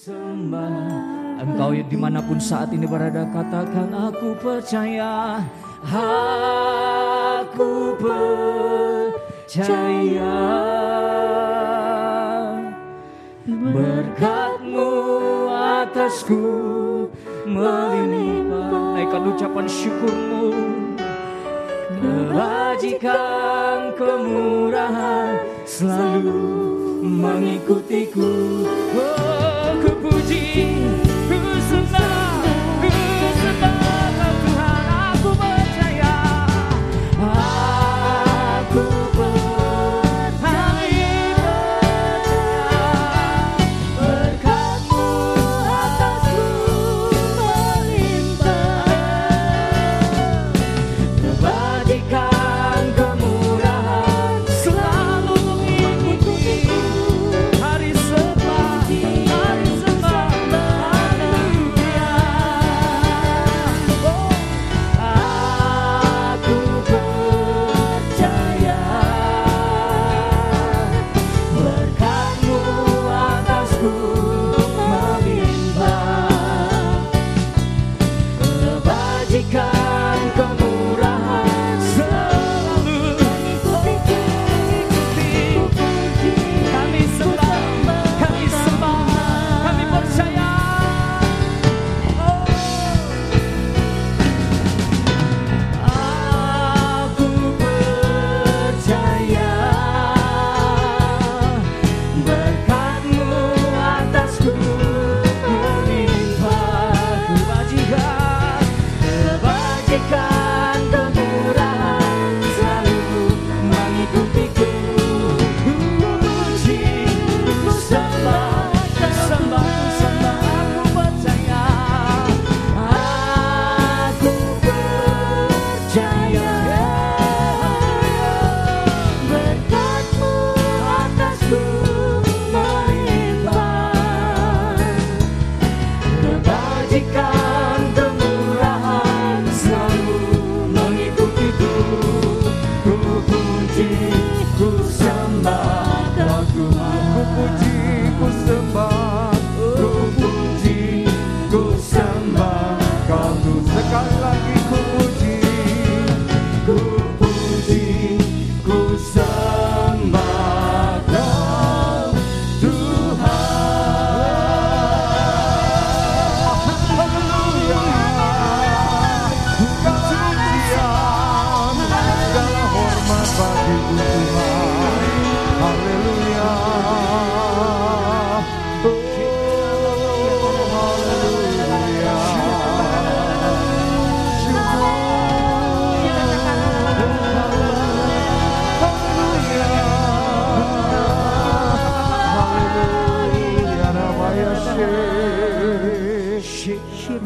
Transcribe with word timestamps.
Sembah 0.00 1.44
Engkau 1.44 1.76
yang 1.76 1.84
di 1.84 1.98
mana 2.00 2.24
pun 2.24 2.40
saat 2.40 2.72
ini 2.72 2.88
berada 2.88 3.20
katakan 3.36 3.92
aku 3.92 4.32
percaya 4.40 5.44
Aku 7.44 8.00
percaya 8.00 9.76
Berkatmu 13.44 14.88
atasku 15.52 16.48
melimpah. 17.44 18.96
Naikkan 18.96 19.36
ucapan 19.36 19.68
syukurmu. 19.68 20.48
Kebajikan 22.00 23.92
kemurahan 24.00 25.44
selalu 25.68 26.40
mengikutiku. 27.04 28.64
Oh 28.96 29.39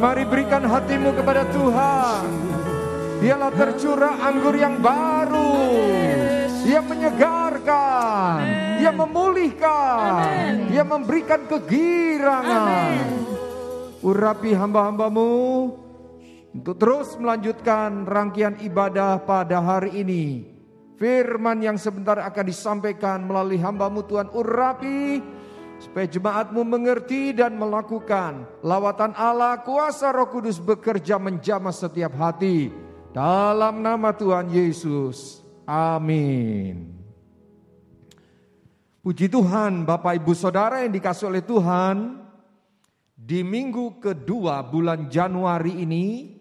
Mari 0.05 0.29
berikan 0.29 0.69
hatimu 0.69 1.17
kepada 1.17 1.49
Tuhan. 1.49 2.29
Dialah 3.25 3.53
tercurah 3.57 4.21
anggur 4.21 4.53
yang 4.53 4.77
baru, 4.77 5.49
yang 6.65 6.85
menyegarkan, 6.89 8.41
yang 8.81 8.97
memulihkan, 8.97 10.73
yang 10.73 10.89
memberikan 10.89 11.45
kegirangan. 11.45 13.05
Urapi 14.05 14.53
hamba-hambamu 14.53 15.33
untuk 16.57 16.77
terus 16.77 17.17
melanjutkan 17.21 18.05
rangkaian 18.09 18.57
ibadah 18.65 19.21
pada 19.25 19.61
hari 19.61 20.01
ini. 20.01 20.25
Firman 20.97 21.61
yang 21.61 21.77
sebentar 21.77 22.17
akan 22.21 22.45
disampaikan 22.49 23.29
melalui 23.29 23.61
hambamu 23.61 24.07
Tuhan 24.09 24.31
urapi 24.33 25.21
supaya 25.83 26.07
jemaatmu 26.07 26.63
mengerti 26.65 27.35
dan 27.35 27.59
melakukan 27.59 28.47
lawatan 28.63 29.13
Allah 29.19 29.61
kuasa 29.67 30.15
roh 30.15 30.31
kudus 30.31 30.63
bekerja 30.63 31.21
menjamah 31.21 31.75
setiap 31.75 32.15
hati. 32.17 32.73
Dalam 33.11 33.83
nama 33.83 34.15
Tuhan 34.15 34.51
Yesus 34.51 35.44
amin 35.69 36.93
Puji 39.05 39.29
Tuhan 39.29 39.85
Bapak 39.85 40.17
Ibu 40.17 40.33
Saudara 40.33 40.81
yang 40.81 40.97
dikasih 40.97 41.29
oleh 41.29 41.45
Tuhan 41.45 42.25
di 43.13 43.45
minggu 43.45 44.01
kedua 44.01 44.65
bulan 44.65 45.13
Januari 45.13 45.85
ini 45.85 46.33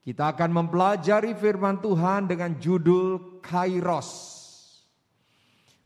kita 0.00 0.32
akan 0.32 0.64
mempelajari 0.64 1.36
firman 1.36 1.84
Tuhan 1.84 2.24
dengan 2.24 2.56
judul 2.56 3.40
Kairos 3.44 4.40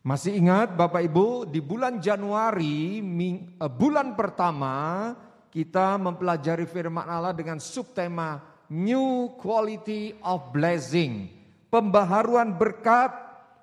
masih 0.07 0.39
ingat 0.39 0.79
Bapak 0.79 1.03
Ibu 1.03 1.51
di 1.51 1.59
bulan 1.59 1.99
Januari 1.99 3.03
eh, 3.03 3.71
bulan 3.75 4.15
pertama 4.15 5.11
kita 5.51 5.99
mempelajari 5.99 6.63
firman 6.63 7.11
Allah 7.11 7.35
dengan 7.35 7.59
subtema 7.59 8.39
New 8.71 9.35
Quality 9.41 10.21
of 10.23 10.55
Blessing. 10.55 11.36
Pembaharuan 11.67 12.55
berkat 12.55 13.11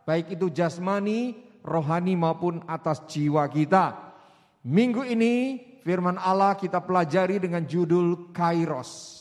baik 0.03 0.35
itu 0.35 0.51
jasmani, 0.51 1.39
rohani 1.63 2.13
maupun 2.19 2.59
atas 2.67 3.03
jiwa 3.07 3.47
kita. 3.47 3.95
Minggu 4.63 5.03
ini 5.07 5.59
firman 5.83 6.19
Allah 6.19 6.55
kita 6.55 6.83
pelajari 6.83 7.39
dengan 7.39 7.63
judul 7.63 8.31
Kairos. 8.35 9.11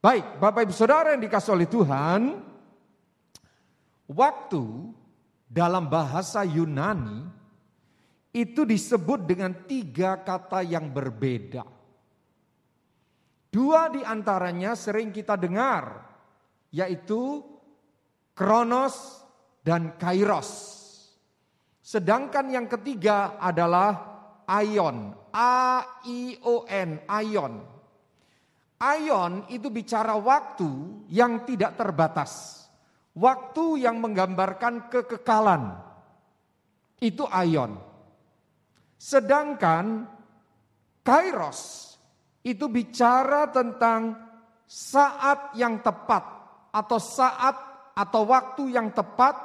Baik, 0.00 0.40
Bapak 0.40 0.64
Ibu 0.64 0.74
Saudara 0.74 1.12
yang 1.12 1.20
dikasih 1.20 1.52
oleh 1.52 1.68
Tuhan, 1.68 2.40
waktu 4.08 4.64
dalam 5.44 5.90
bahasa 5.90 6.40
Yunani 6.46 7.28
itu 8.30 8.62
disebut 8.62 9.26
dengan 9.26 9.52
tiga 9.66 10.22
kata 10.22 10.62
yang 10.62 10.88
berbeda. 10.88 11.66
Dua 13.50 13.90
di 13.90 14.00
antaranya 14.06 14.78
sering 14.78 15.10
kita 15.10 15.34
dengar, 15.34 16.06
yaitu 16.70 17.42
kronos 18.40 19.20
dan 19.60 20.00
kairos. 20.00 20.48
Sedangkan 21.84 22.48
yang 22.48 22.64
ketiga 22.72 23.36
adalah 23.36 23.92
aion, 24.48 25.12
A 25.28 25.84
I 26.08 26.40
O 26.48 26.64
N, 26.64 27.04
aion. 27.04 27.60
Aion 28.80 29.44
itu 29.52 29.68
bicara 29.68 30.16
waktu 30.16 31.04
yang 31.12 31.44
tidak 31.44 31.76
terbatas. 31.76 32.64
Waktu 33.12 33.84
yang 33.84 34.00
menggambarkan 34.00 34.88
kekekalan. 34.88 35.76
Itu 36.96 37.28
aion. 37.28 37.76
Sedangkan 38.96 40.08
kairos 41.04 41.92
itu 42.40 42.72
bicara 42.72 43.52
tentang 43.52 44.16
saat 44.64 45.52
yang 45.60 45.84
tepat 45.84 46.24
atau 46.72 46.96
saat 46.96 47.69
atau 47.94 48.22
waktu 48.28 48.74
yang 48.74 48.90
tepat, 48.94 49.36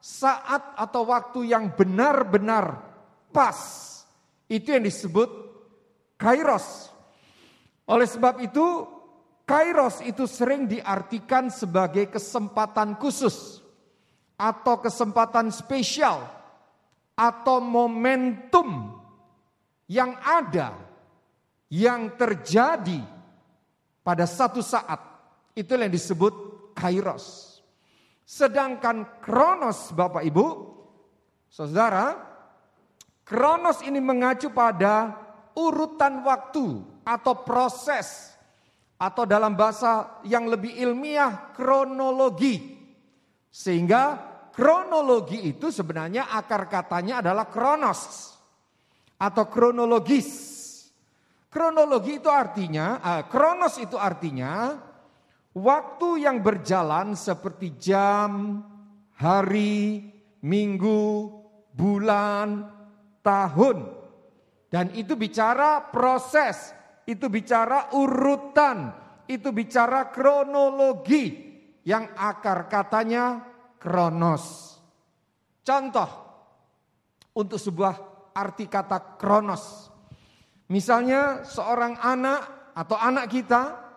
saat 0.00 0.74
atau 0.80 1.04
waktu 1.08 1.52
yang 1.52 1.72
benar-benar 1.76 2.80
pas. 3.34 3.86
Itu 4.50 4.74
yang 4.74 4.82
disebut 4.82 5.30
kairos. 6.18 6.90
Oleh 7.86 8.06
sebab 8.06 8.42
itu, 8.42 8.86
kairos 9.46 10.02
itu 10.02 10.26
sering 10.26 10.66
diartikan 10.66 11.50
sebagai 11.50 12.10
kesempatan 12.10 12.98
khusus 12.98 13.62
atau 14.38 14.78
kesempatan 14.78 15.50
spesial 15.50 16.22
atau 17.18 17.60
momentum 17.60 18.96
yang 19.90 20.14
ada 20.22 20.72
yang 21.70 22.14
terjadi 22.14 23.02
pada 24.06 24.24
satu 24.24 24.62
saat. 24.62 24.98
Itu 25.54 25.74
yang 25.74 25.90
disebut 25.90 26.32
kairos. 26.78 27.49
Sedangkan 28.30 29.18
kronos 29.18 29.90
Bapak 29.90 30.22
Ibu, 30.22 30.46
Saudara, 31.50 32.14
kronos 33.26 33.82
ini 33.82 33.98
mengacu 33.98 34.54
pada 34.54 35.18
urutan 35.58 36.22
waktu 36.22 36.78
atau 37.02 37.42
proses 37.42 38.30
atau 38.94 39.26
dalam 39.26 39.58
bahasa 39.58 40.22
yang 40.22 40.46
lebih 40.46 40.78
ilmiah 40.78 41.50
kronologi. 41.58 42.78
Sehingga 43.50 44.14
kronologi 44.54 45.50
itu 45.50 45.74
sebenarnya 45.74 46.30
akar 46.30 46.70
katanya 46.70 47.26
adalah 47.26 47.50
kronos 47.50 48.30
atau 49.18 49.50
kronologis. 49.50 50.30
Kronologi 51.50 52.22
itu 52.22 52.30
artinya, 52.30 53.02
uh, 53.02 53.22
kronos 53.26 53.74
itu 53.82 53.98
artinya 53.98 54.86
waktu 55.54 56.24
yang 56.24 56.42
berjalan 56.42 57.18
seperti 57.18 57.74
jam, 57.80 58.62
hari, 59.18 60.06
minggu, 60.44 61.30
bulan, 61.74 62.68
tahun. 63.20 64.00
Dan 64.70 64.94
itu 64.94 65.18
bicara 65.18 65.90
proses, 65.90 66.70
itu 67.02 67.26
bicara 67.26 67.90
urutan, 67.98 68.94
itu 69.26 69.50
bicara 69.50 70.14
kronologi 70.14 71.50
yang 71.82 72.06
akar 72.14 72.70
katanya 72.70 73.42
kronos. 73.82 74.76
Contoh 75.66 76.10
untuk 77.34 77.58
sebuah 77.58 77.94
arti 78.30 78.70
kata 78.70 79.18
kronos. 79.18 79.90
Misalnya 80.70 81.42
seorang 81.42 81.98
anak 81.98 82.72
atau 82.78 82.94
anak 82.94 83.26
kita 83.26 83.89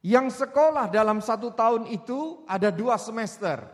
yang 0.00 0.32
sekolah 0.32 0.88
dalam 0.88 1.20
satu 1.20 1.52
tahun 1.52 1.88
itu 1.92 2.44
ada 2.48 2.72
dua 2.72 2.96
semester. 2.96 3.64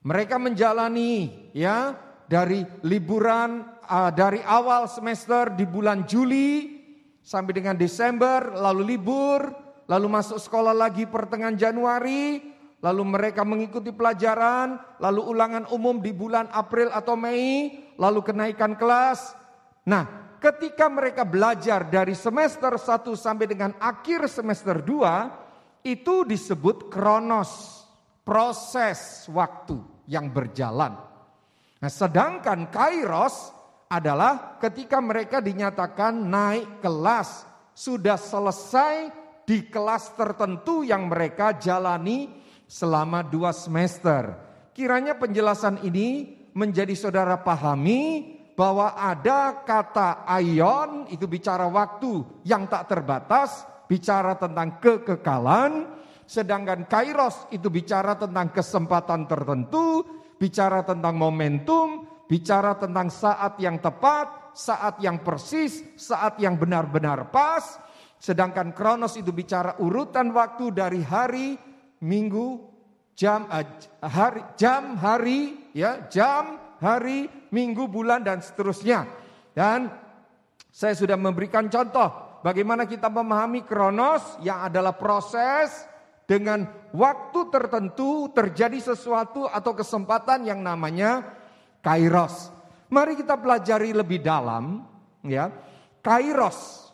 Mereka 0.00 0.40
menjalani 0.40 1.48
ya 1.52 1.96
dari 2.28 2.64
liburan 2.84 3.64
uh, 3.84 4.10
dari 4.12 4.40
awal 4.44 4.88
semester 4.88 5.52
di 5.52 5.64
bulan 5.68 6.04
Juli 6.08 6.78
sampai 7.20 7.52
dengan 7.52 7.76
Desember, 7.76 8.52
lalu 8.56 8.96
libur, 8.96 9.50
lalu 9.88 10.06
masuk 10.08 10.40
sekolah 10.40 10.72
lagi 10.72 11.04
pertengahan 11.04 11.56
Januari, 11.56 12.40
lalu 12.80 13.02
mereka 13.04 13.44
mengikuti 13.44 13.92
pelajaran, 13.92 14.80
lalu 15.02 15.20
ulangan 15.24 15.68
umum 15.68 16.00
di 16.00 16.12
bulan 16.16 16.48
April 16.52 16.88
atau 16.92 17.16
Mei, 17.16 17.80
lalu 18.00 18.20
kenaikan 18.24 18.76
kelas. 18.76 19.36
Nah, 19.84 20.19
ketika 20.40 20.88
mereka 20.88 21.22
belajar 21.22 21.84
dari 21.86 22.16
semester 22.16 22.74
1 22.80 23.12
sampai 23.12 23.46
dengan 23.46 23.76
akhir 23.76 24.26
semester 24.26 24.80
2, 24.80 25.84
itu 25.84 26.24
disebut 26.24 26.88
kronos, 26.88 27.84
proses 28.24 29.28
waktu 29.28 29.76
yang 30.08 30.32
berjalan. 30.32 30.96
Nah, 31.80 31.92
sedangkan 31.92 32.72
kairos 32.72 33.52
adalah 33.88 34.56
ketika 34.60 35.00
mereka 35.00 35.44
dinyatakan 35.44 36.12
naik 36.16 36.80
kelas, 36.80 37.44
sudah 37.76 38.16
selesai 38.16 39.12
di 39.44 39.68
kelas 39.68 40.12
tertentu 40.16 40.84
yang 40.84 41.08
mereka 41.08 41.56
jalani 41.56 42.28
selama 42.68 43.24
dua 43.24 43.50
semester. 43.50 44.36
Kiranya 44.76 45.16
penjelasan 45.16 45.82
ini 45.82 46.38
menjadi 46.54 46.94
saudara 46.94 47.40
pahami 47.40 48.39
bahwa 48.60 48.92
ada 48.92 49.64
kata 49.64 50.28
aion 50.28 51.08
itu 51.08 51.24
bicara 51.24 51.64
waktu 51.64 52.44
yang 52.44 52.68
tak 52.68 52.92
terbatas, 52.92 53.64
bicara 53.88 54.36
tentang 54.36 54.76
kekekalan, 54.76 55.88
sedangkan 56.28 56.84
kairos 56.84 57.48
itu 57.56 57.72
bicara 57.72 58.20
tentang 58.20 58.52
kesempatan 58.52 59.24
tertentu, 59.24 60.04
bicara 60.36 60.84
tentang 60.84 61.16
momentum, 61.16 62.04
bicara 62.28 62.76
tentang 62.76 63.08
saat 63.08 63.56
yang 63.64 63.80
tepat, 63.80 64.52
saat 64.52 65.00
yang 65.00 65.24
persis, 65.24 65.80
saat 65.96 66.36
yang 66.36 66.60
benar-benar 66.60 67.32
pas. 67.32 67.80
Sedangkan 68.20 68.76
kronos 68.76 69.16
itu 69.16 69.32
bicara 69.32 69.80
urutan 69.80 70.36
waktu 70.36 70.68
dari 70.76 71.00
hari, 71.00 71.56
minggu, 72.04 72.60
jam, 73.16 73.48
uh, 73.48 73.64
hari, 74.04 74.44
jam, 74.60 75.00
hari, 75.00 75.72
ya, 75.72 76.04
jam, 76.12 76.59
hari, 76.80 77.28
minggu, 77.52 77.86
bulan 77.86 78.24
dan 78.24 78.40
seterusnya. 78.40 79.06
Dan 79.52 79.92
saya 80.72 80.96
sudah 80.96 81.14
memberikan 81.20 81.68
contoh 81.68 82.40
bagaimana 82.40 82.88
kita 82.88 83.12
memahami 83.12 83.62
kronos 83.68 84.40
yang 84.40 84.66
adalah 84.66 84.96
proses 84.96 85.86
dengan 86.24 86.64
waktu 86.96 87.40
tertentu 87.50 88.30
terjadi 88.32 88.94
sesuatu 88.94 89.46
atau 89.46 89.72
kesempatan 89.76 90.48
yang 90.48 90.64
namanya 90.64 91.26
kairos. 91.84 92.50
Mari 92.90 93.14
kita 93.14 93.38
pelajari 93.38 93.94
lebih 93.94 94.22
dalam 94.22 94.82
ya. 95.22 95.52
Kairos 96.00 96.90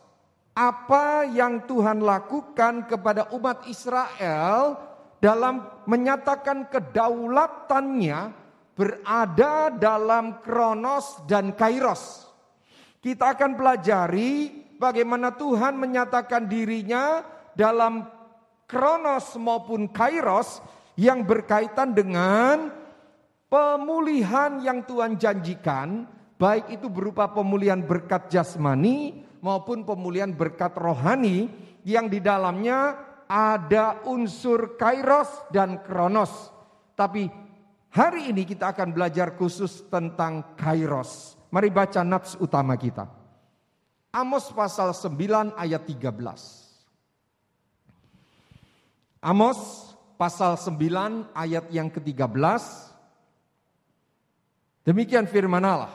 apa 0.57 1.29
yang 1.29 1.69
Tuhan 1.69 2.01
lakukan 2.01 2.89
kepada 2.89 3.29
umat 3.37 3.69
Israel 3.69 4.81
dalam 5.21 5.85
menyatakan 5.85 6.73
kedaulatannya 6.73 8.46
berada 8.77 9.73
dalam 9.73 10.45
kronos 10.45 11.25
dan 11.25 11.57
kairos. 11.57 12.29
Kita 13.01 13.33
akan 13.33 13.57
pelajari 13.57 14.53
bagaimana 14.77 15.33
Tuhan 15.33 15.81
menyatakan 15.81 16.45
dirinya 16.45 17.25
dalam 17.57 18.05
kronos 18.69 19.33
maupun 19.41 19.89
kairos 19.89 20.61
yang 21.01 21.25
berkaitan 21.25 21.97
dengan 21.97 22.87
Pemulihan 23.47 24.59
yang 24.59 24.83
Tuhan 24.83 25.15
janjikan, 25.15 26.03
baik 26.35 26.67
itu 26.83 26.91
berupa 26.91 27.31
pemulihan 27.31 27.79
berkat 27.79 28.27
jasmani 28.27 29.23
maupun 29.39 29.87
pemulihan 29.87 30.35
berkat 30.35 30.75
rohani 30.75 31.47
yang 31.87 32.11
di 32.11 32.19
dalamnya 32.19 32.99
ada 33.31 34.03
unsur 34.03 34.75
kairos 34.75 35.31
dan 35.55 35.79
kronos. 35.87 36.51
Tapi 36.99 37.31
hari 37.97 38.29
ini 38.29 38.45
kita 38.45 38.77
akan 38.77 38.93
belajar 38.93 39.33
khusus 39.41 39.81
tentang 39.89 40.53
kairos. 40.61 41.41
Mari 41.49 41.73
baca 41.73 42.05
nats 42.05 42.37
utama 42.37 42.77
kita. 42.77 43.09
Amos 44.13 44.53
pasal 44.53 44.93
9 44.93 45.57
ayat 45.57 45.83
13. 45.89 46.13
Amos 49.25 49.59
pasal 50.21 50.61
9 50.61 51.33
ayat 51.33 51.65
yang 51.73 51.89
ke-13 51.89 52.87
Demikian 54.87 55.27
firman 55.27 55.67
Allah. 55.67 55.91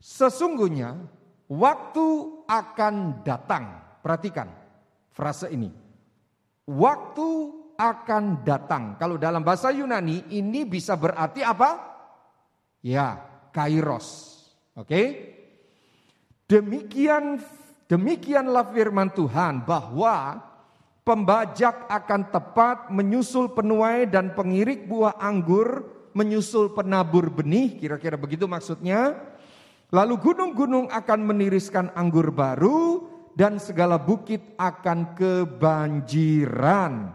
Sesungguhnya 0.00 0.96
waktu 1.44 2.06
akan 2.48 3.20
datang. 3.20 3.84
Perhatikan 4.00 4.48
frase 5.12 5.52
ini. 5.52 5.68
Waktu 6.64 7.28
akan 7.76 8.42
datang. 8.42 8.96
Kalau 8.96 9.20
dalam 9.20 9.44
bahasa 9.44 9.70
Yunani 9.70 10.32
ini 10.32 10.64
bisa 10.64 10.96
berarti 10.96 11.44
apa? 11.44 11.76
Ya, 12.80 13.20
kairos. 13.52 14.40
Oke? 14.76 15.34
Demikian 16.48 17.40
demikianlah 17.86 18.72
firman 18.72 19.12
Tuhan 19.12 19.62
bahwa 19.62 20.42
pembajak 21.06 21.86
akan 21.86 22.34
tepat 22.34 22.90
menyusul 22.90 23.54
penuai 23.54 24.10
dan 24.10 24.34
pengirik 24.34 24.90
buah 24.90 25.22
anggur 25.22 25.96
menyusul 26.16 26.72
penabur 26.72 27.28
benih, 27.28 27.76
kira-kira 27.76 28.16
begitu 28.16 28.48
maksudnya. 28.48 29.20
Lalu 29.92 30.16
gunung-gunung 30.18 30.88
akan 30.88 31.20
meniriskan 31.28 31.92
anggur 31.92 32.32
baru 32.32 33.04
dan 33.36 33.60
segala 33.60 34.00
bukit 34.00 34.56
akan 34.56 35.12
kebanjiran. 35.12 37.12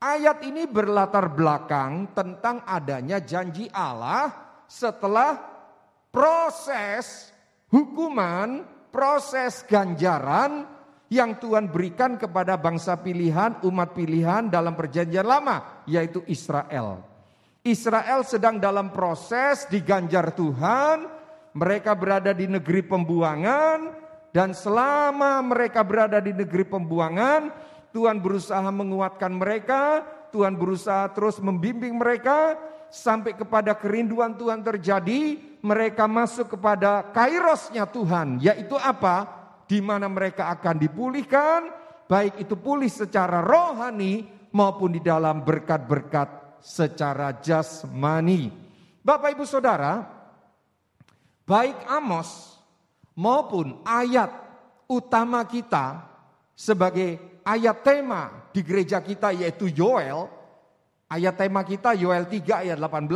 Ayat 0.00 0.40
ini 0.48 0.64
berlatar 0.64 1.28
belakang 1.28 2.16
tentang 2.16 2.64
adanya 2.64 3.20
janji 3.20 3.68
Allah 3.68 4.32
setelah 4.64 5.36
proses 6.08 7.28
hukuman, 7.68 8.64
proses 8.88 9.60
ganjaran 9.68 10.64
yang 11.12 11.36
Tuhan 11.36 11.68
berikan 11.68 12.16
kepada 12.16 12.56
bangsa 12.56 12.96
pilihan, 12.96 13.60
umat 13.60 13.92
pilihan 13.92 14.48
dalam 14.48 14.72
perjanjian 14.72 15.28
lama, 15.28 15.84
yaitu 15.84 16.24
Israel. 16.32 17.04
Israel 17.60 18.24
sedang 18.24 18.56
dalam 18.56 18.88
proses 18.96 19.68
diganjar 19.68 20.32
Tuhan, 20.32 21.12
mereka 21.52 21.92
berada 21.92 22.32
di 22.32 22.48
negeri 22.48 22.88
pembuangan, 22.88 23.92
dan 24.32 24.56
selama 24.56 25.44
mereka 25.44 25.84
berada 25.84 26.24
di 26.24 26.32
negeri 26.32 26.64
pembuangan, 26.64 27.52
Tuhan 27.90 28.22
berusaha 28.22 28.68
menguatkan 28.70 29.34
mereka, 29.34 30.06
Tuhan 30.30 30.54
berusaha 30.54 31.10
terus 31.10 31.42
membimbing 31.42 31.98
mereka 31.98 32.54
sampai 32.90 33.34
kepada 33.34 33.74
kerinduan 33.74 34.34
Tuhan 34.34 34.62
terjadi, 34.62 35.38
mereka 35.62 36.10
masuk 36.10 36.58
kepada 36.58 37.06
kairosnya 37.14 37.86
Tuhan, 37.86 38.42
yaitu 38.42 38.74
apa? 38.78 39.26
Di 39.70 39.78
mana 39.78 40.10
mereka 40.10 40.50
akan 40.50 40.76
dipulihkan, 40.82 41.70
baik 42.10 42.42
itu 42.42 42.58
pulih 42.58 42.90
secara 42.90 43.38
rohani 43.38 44.26
maupun 44.50 44.98
di 44.98 45.00
dalam 45.02 45.46
berkat-berkat 45.46 46.58
secara 46.58 47.38
jasmani. 47.38 48.50
Bapak 49.00 49.38
Ibu 49.38 49.46
Saudara, 49.46 50.02
baik 51.46 51.78
Amos 51.86 52.58
maupun 53.14 53.78
ayat 53.86 54.28
utama 54.90 55.46
kita 55.46 56.02
sebagai 56.58 57.29
ayat 57.44 57.84
tema 57.84 58.50
di 58.50 58.60
gereja 58.64 59.00
kita 59.00 59.34
yaitu 59.34 59.70
Yoel. 59.70 60.28
Ayat 61.10 61.34
tema 61.38 61.66
kita 61.66 61.94
Yoel 61.98 62.26
3 62.26 62.66
ayat 62.66 62.78
18. 62.78 63.10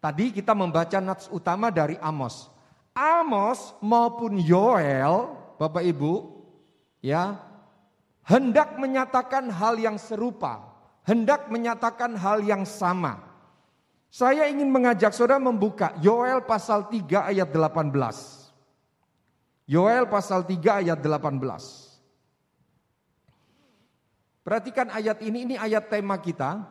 Tadi 0.00 0.32
kita 0.32 0.52
membaca 0.56 0.98
nats 1.00 1.28
utama 1.32 1.68
dari 1.68 1.96
Amos. 2.00 2.48
Amos 2.96 3.76
maupun 3.80 4.36
Yoel, 4.36 5.32
Bapak 5.56 5.84
Ibu, 5.84 6.40
ya, 7.00 7.40
hendak 8.28 8.76
menyatakan 8.76 9.48
hal 9.48 9.80
yang 9.80 9.96
serupa, 9.96 10.60
hendak 11.08 11.48
menyatakan 11.48 12.16
hal 12.16 12.44
yang 12.44 12.68
sama. 12.68 13.20
Saya 14.10 14.50
ingin 14.50 14.68
mengajak 14.68 15.14
saudara 15.14 15.38
membuka 15.38 15.94
Yoel 16.02 16.42
pasal 16.42 16.90
3 16.90 17.30
ayat 17.30 17.48
18. 17.48 17.94
Yoel 19.70 20.04
pasal 20.10 20.42
3 20.42 20.82
ayat 20.82 20.98
18. 20.98 21.89
Perhatikan 24.40 24.88
ayat 24.88 25.20
ini, 25.20 25.44
ini 25.44 25.54
ayat 25.60 25.92
tema 25.92 26.16
kita. 26.16 26.64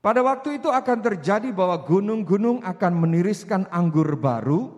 Pada 0.00 0.24
waktu 0.24 0.56
itu 0.56 0.72
akan 0.72 0.98
terjadi 1.04 1.52
bahwa 1.52 1.84
gunung-gunung 1.84 2.64
akan 2.64 2.92
meniriskan 2.96 3.68
anggur 3.68 4.16
baru, 4.16 4.72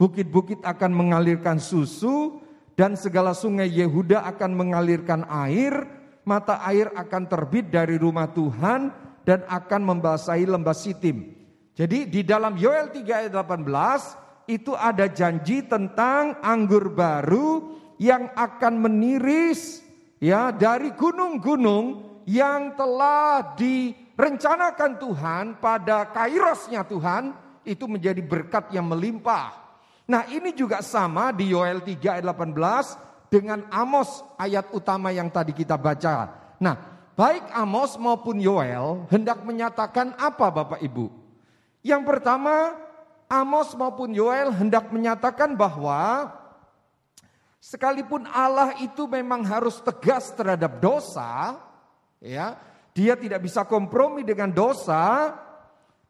bukit-bukit 0.00 0.64
akan 0.64 0.96
mengalirkan 0.96 1.60
susu, 1.60 2.40
dan 2.76 2.96
segala 2.96 3.32
sungai 3.32 3.68
Yehuda 3.68 4.24
akan 4.24 4.52
mengalirkan 4.56 5.24
air, 5.28 5.84
mata 6.24 6.60
air 6.64 6.92
akan 6.92 7.24
terbit 7.28 7.68
dari 7.68 7.96
rumah 7.96 8.32
Tuhan 8.32 8.92
dan 9.24 9.44
akan 9.48 9.80
membasahi 9.96 10.44
lembah 10.44 10.76
Sitim. 10.76 11.36
Jadi 11.76 12.08
di 12.08 12.24
dalam 12.24 12.56
Yoel 12.56 12.88
3 12.88 13.28
ayat 13.28 13.32
18 13.36 14.48
itu 14.48 14.72
ada 14.72 15.08
janji 15.12 15.60
tentang 15.66 16.40
anggur 16.40 16.88
baru 16.92 17.76
yang 18.00 18.32
akan 18.32 18.80
meniris 18.80 19.85
ya 20.20 20.52
dari 20.52 20.92
gunung-gunung 20.94 22.06
yang 22.26 22.74
telah 22.74 23.54
direncanakan 23.54 24.92
Tuhan 24.98 25.44
pada 25.62 26.10
kairosnya 26.10 26.82
Tuhan 26.82 27.32
itu 27.62 27.86
menjadi 27.86 28.22
berkat 28.22 28.74
yang 28.74 28.86
melimpah. 28.90 29.54
Nah 30.06 30.26
ini 30.30 30.54
juga 30.54 30.82
sama 30.82 31.34
di 31.34 31.50
Yoel 31.50 31.82
3 31.82 32.22
ayat 32.22 32.26
18 32.26 33.30
dengan 33.30 33.66
Amos 33.74 34.22
ayat 34.38 34.70
utama 34.70 35.10
yang 35.10 35.30
tadi 35.30 35.50
kita 35.50 35.74
baca. 35.74 36.30
Nah 36.62 36.76
baik 37.18 37.50
Amos 37.54 37.98
maupun 37.98 38.38
Yoel 38.38 39.06
hendak 39.10 39.42
menyatakan 39.42 40.14
apa 40.14 40.46
Bapak 40.50 40.78
Ibu? 40.78 41.10
Yang 41.82 42.02
pertama 42.06 42.74
Amos 43.26 43.74
maupun 43.74 44.14
Yoel 44.14 44.54
hendak 44.54 44.94
menyatakan 44.94 45.58
bahwa 45.58 46.30
Sekalipun 47.58 48.28
Allah 48.30 48.78
itu 48.84 49.08
memang 49.10 49.42
harus 49.42 49.80
tegas 49.82 50.30
terhadap 50.36 50.78
dosa, 50.78 51.58
ya, 52.22 52.54
dia 52.96 53.18
tidak 53.18 53.44
bisa 53.44 53.66
kompromi 53.66 54.22
dengan 54.22 54.52
dosa, 54.52 55.34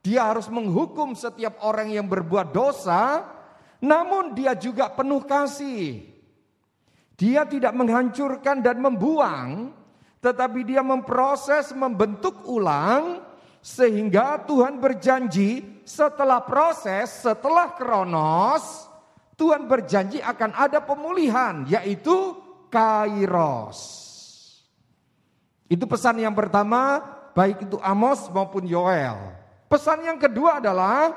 dia 0.04 0.26
harus 0.30 0.46
menghukum 0.46 1.18
setiap 1.18 1.58
orang 1.66 1.90
yang 1.90 2.06
berbuat 2.06 2.54
dosa, 2.54 3.26
namun 3.82 4.38
dia 4.38 4.54
juga 4.54 4.86
penuh 4.92 5.24
kasih. 5.26 6.06
Dia 7.16 7.48
tidak 7.48 7.72
menghancurkan 7.72 8.60
dan 8.60 8.78
membuang, 8.78 9.72
tetapi 10.20 10.62
dia 10.62 10.84
memproses, 10.84 11.72
membentuk 11.72 12.44
ulang, 12.44 13.24
sehingga 13.64 14.46
Tuhan 14.46 14.78
berjanji 14.78 15.82
setelah 15.82 16.38
proses, 16.44 17.10
setelah 17.24 17.74
kronos, 17.74 18.85
Tuhan 19.36 19.68
berjanji 19.68 20.24
akan 20.24 20.50
ada 20.56 20.80
pemulihan 20.80 21.68
yaitu 21.68 22.34
kairos. 22.72 23.78
Itu 25.68 25.84
pesan 25.84 26.24
yang 26.24 26.32
pertama 26.32 27.04
baik 27.36 27.68
itu 27.68 27.76
Amos 27.84 28.32
maupun 28.32 28.64
Yoel. 28.64 29.36
Pesan 29.68 30.08
yang 30.08 30.16
kedua 30.16 30.56
adalah 30.62 31.12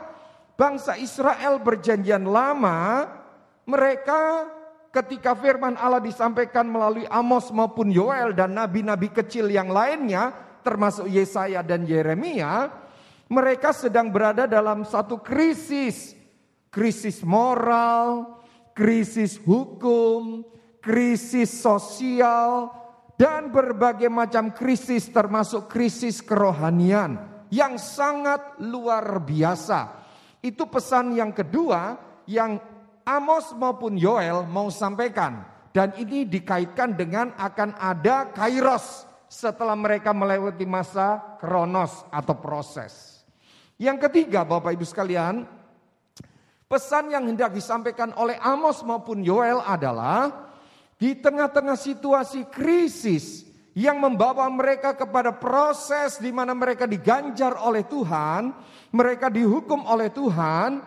bangsa 0.60 1.00
Israel 1.00 1.64
berjanjian 1.64 2.28
lama 2.28 3.08
mereka 3.64 4.52
ketika 4.92 5.32
firman 5.38 5.80
Allah 5.80 6.04
disampaikan 6.04 6.68
melalui 6.68 7.08
Amos 7.08 7.48
maupun 7.56 7.88
Yoel 7.88 8.36
dan 8.36 8.58
nabi-nabi 8.58 9.08
kecil 9.16 9.48
yang 9.48 9.72
lainnya 9.72 10.36
termasuk 10.60 11.08
Yesaya 11.08 11.64
dan 11.64 11.88
Yeremia 11.88 12.68
mereka 13.32 13.72
sedang 13.72 14.12
berada 14.12 14.50
dalam 14.50 14.84
satu 14.84 15.22
krisis 15.22 16.19
krisis 16.70 17.26
moral, 17.26 18.38
krisis 18.78 19.42
hukum, 19.42 20.46
krisis 20.80 21.50
sosial, 21.50 22.72
dan 23.20 23.52
berbagai 23.52 24.08
macam 24.08 24.56
krisis 24.56 25.12
termasuk 25.12 25.68
krisis 25.68 26.24
kerohanian 26.24 27.20
yang 27.52 27.76
sangat 27.76 28.62
luar 28.64 29.20
biasa. 29.20 30.00
Itu 30.40 30.72
pesan 30.72 31.20
yang 31.20 31.36
kedua 31.36 32.00
yang 32.30 32.56
Amos 33.04 33.52
maupun 33.58 33.98
Yoel 33.98 34.46
mau 34.46 34.70
sampaikan. 34.70 35.44
Dan 35.70 35.94
ini 35.98 36.26
dikaitkan 36.26 36.98
dengan 36.98 37.34
akan 37.38 37.78
ada 37.78 38.30
kairos 38.34 39.06
setelah 39.30 39.78
mereka 39.78 40.14
melewati 40.14 40.66
masa 40.66 41.38
kronos 41.38 42.06
atau 42.10 42.38
proses. 42.38 43.22
Yang 43.78 44.10
ketiga 44.10 44.46
Bapak 44.46 44.74
Ibu 44.74 44.86
sekalian, 44.86 45.46
Pesan 46.70 47.10
yang 47.10 47.26
hendak 47.26 47.50
disampaikan 47.50 48.14
oleh 48.14 48.38
Amos 48.46 48.86
maupun 48.86 49.26
Yoel 49.26 49.58
adalah 49.58 50.54
di 51.02 51.18
tengah-tengah 51.18 51.74
situasi 51.74 52.46
krisis 52.46 53.42
yang 53.74 53.98
membawa 53.98 54.46
mereka 54.54 54.94
kepada 54.94 55.34
proses 55.34 56.22
di 56.22 56.30
mana 56.30 56.54
mereka 56.54 56.86
diganjar 56.86 57.58
oleh 57.58 57.82
Tuhan, 57.90 58.54
mereka 58.94 59.34
dihukum 59.34 59.82
oleh 59.82 60.14
Tuhan, 60.14 60.78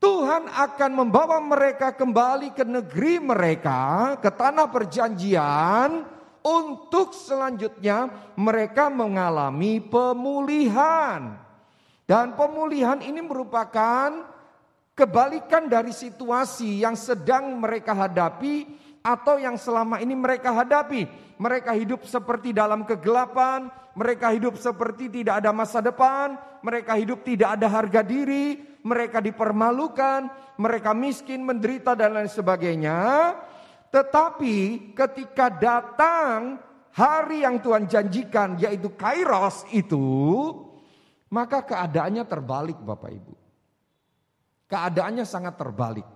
Tuhan 0.00 0.48
akan 0.48 0.90
membawa 0.96 1.36
mereka 1.36 1.92
kembali 1.92 2.56
ke 2.56 2.64
negeri 2.64 3.20
mereka, 3.20 4.16
ke 4.24 4.32
tanah 4.32 4.72
perjanjian, 4.72 6.00
untuk 6.40 7.12
selanjutnya 7.12 8.08
mereka 8.40 8.88
mengalami 8.88 9.84
pemulihan. 9.84 11.36
Dan 12.08 12.36
pemulihan 12.40 13.04
ini 13.04 13.20
merupakan 13.20 14.33
Kebalikan 14.94 15.66
dari 15.66 15.90
situasi 15.90 16.86
yang 16.86 16.94
sedang 16.94 17.58
mereka 17.58 17.98
hadapi 17.98 18.62
atau 19.02 19.42
yang 19.42 19.58
selama 19.58 19.98
ini 19.98 20.14
mereka 20.14 20.54
hadapi. 20.54 21.10
Mereka 21.34 21.74
hidup 21.74 22.06
seperti 22.06 22.54
dalam 22.54 22.86
kegelapan, 22.86 23.66
mereka 23.98 24.30
hidup 24.30 24.54
seperti 24.54 25.10
tidak 25.10 25.42
ada 25.42 25.50
masa 25.50 25.82
depan, 25.82 26.38
mereka 26.62 26.94
hidup 26.94 27.26
tidak 27.26 27.58
ada 27.58 27.66
harga 27.66 28.06
diri, 28.06 28.62
mereka 28.86 29.18
dipermalukan, 29.18 30.30
mereka 30.62 30.94
miskin, 30.94 31.42
menderita 31.42 31.98
dan 31.98 32.14
lain 32.14 32.30
sebagainya. 32.30 33.34
Tetapi 33.90 34.90
ketika 34.94 35.50
datang 35.50 36.62
hari 36.94 37.42
yang 37.42 37.58
Tuhan 37.58 37.90
janjikan 37.90 38.62
yaitu 38.62 38.94
Kairos 38.94 39.66
itu, 39.74 40.06
maka 41.34 41.66
keadaannya 41.66 42.22
terbalik 42.30 42.78
Bapak 42.78 43.10
Ibu. 43.10 43.43
Keadaannya 44.74 45.22
sangat 45.22 45.54
terbalik. 45.54 46.06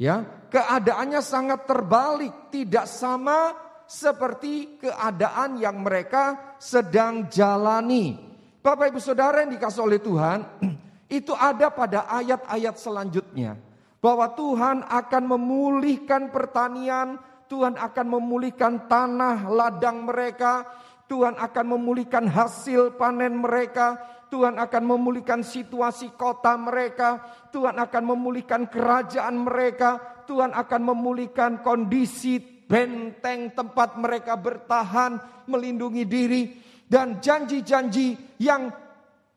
Ya, 0.00 0.24
keadaannya 0.48 1.20
sangat 1.20 1.68
terbalik, 1.68 2.48
tidak 2.50 2.88
sama 2.88 3.54
seperti 3.84 4.80
keadaan 4.80 5.60
yang 5.60 5.84
mereka 5.84 6.56
sedang 6.56 7.28
jalani. 7.28 8.16
Bapak 8.58 8.90
Ibu 8.90 8.98
Saudara 8.98 9.44
yang 9.44 9.52
dikasih 9.54 9.84
oleh 9.84 10.00
Tuhan, 10.00 10.40
itu 11.20 11.30
ada 11.36 11.68
pada 11.68 12.08
ayat-ayat 12.08 12.74
selanjutnya. 12.80 13.60
Bahwa 14.00 14.32
Tuhan 14.34 14.82
akan 14.82 15.24
memulihkan 15.36 16.32
pertanian, 16.34 17.20
Tuhan 17.46 17.78
akan 17.78 18.06
memulihkan 18.18 18.90
tanah 18.90 19.46
ladang 19.46 20.08
mereka, 20.08 20.66
Tuhan 21.06 21.36
akan 21.38 21.66
memulihkan 21.76 22.24
hasil 22.26 22.96
panen 22.98 23.36
mereka, 23.38 24.00
Tuhan 24.34 24.58
akan 24.58 24.82
memulihkan 24.82 25.46
situasi 25.46 26.18
kota 26.18 26.58
mereka, 26.58 27.22
Tuhan 27.54 27.78
akan 27.78 28.02
memulihkan 28.02 28.66
kerajaan 28.66 29.46
mereka, 29.46 30.02
Tuhan 30.26 30.50
akan 30.50 30.82
memulihkan 30.90 31.62
kondisi 31.62 32.42
benteng 32.42 33.54
tempat 33.54 33.94
mereka 33.94 34.34
bertahan, 34.34 35.22
melindungi 35.46 36.02
diri, 36.02 36.42
dan 36.90 37.22
janji-janji 37.22 38.34
yang 38.42 38.74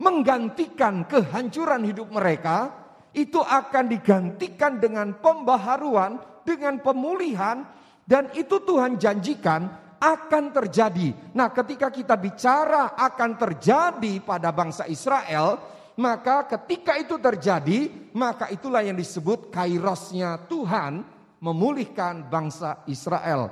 menggantikan 0.01 1.05
kehancuran 1.05 1.85
hidup 1.85 2.09
mereka, 2.09 2.73
itu 3.13 3.37
akan 3.37 3.85
digantikan 3.93 4.81
dengan 4.81 5.13
pembaharuan, 5.21 6.41
dengan 6.41 6.81
pemulihan, 6.81 7.69
dan 8.09 8.33
itu 8.33 8.65
Tuhan 8.65 8.97
janjikan 8.97 9.86
akan 9.97 10.53
terjadi. 10.53 11.33
Nah, 11.33 11.49
ketika 11.49 11.89
kita 11.89 12.15
bicara 12.17 12.93
akan 12.93 13.31
terjadi 13.37 14.21
pada 14.21 14.53
bangsa 14.53 14.85
Israel, 14.85 15.57
maka 15.97 16.45
ketika 16.45 16.93
itu 16.97 17.17
terjadi, 17.17 18.09
maka 18.13 18.53
itulah 18.53 18.85
yang 18.85 18.93
disebut 18.93 19.49
kairosnya 19.49 20.45
Tuhan 20.45 21.01
memulihkan 21.41 22.29
bangsa 22.29 22.85
Israel. 22.85 23.49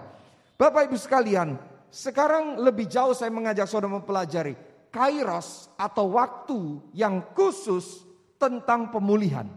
Bapak 0.55 0.87
Ibu 0.89 0.97
sekalian, 0.97 1.57
sekarang 1.89 2.61
lebih 2.61 2.85
jauh 2.85 3.17
saya 3.17 3.33
mengajak 3.33 3.65
saudara 3.65 3.97
mempelajari 3.97 4.53
kairos 4.93 5.67
atau 5.75 6.15
waktu 6.15 6.79
yang 6.95 7.35
khusus 7.35 8.05
tentang 8.39 8.93
pemulihan. 8.93 9.49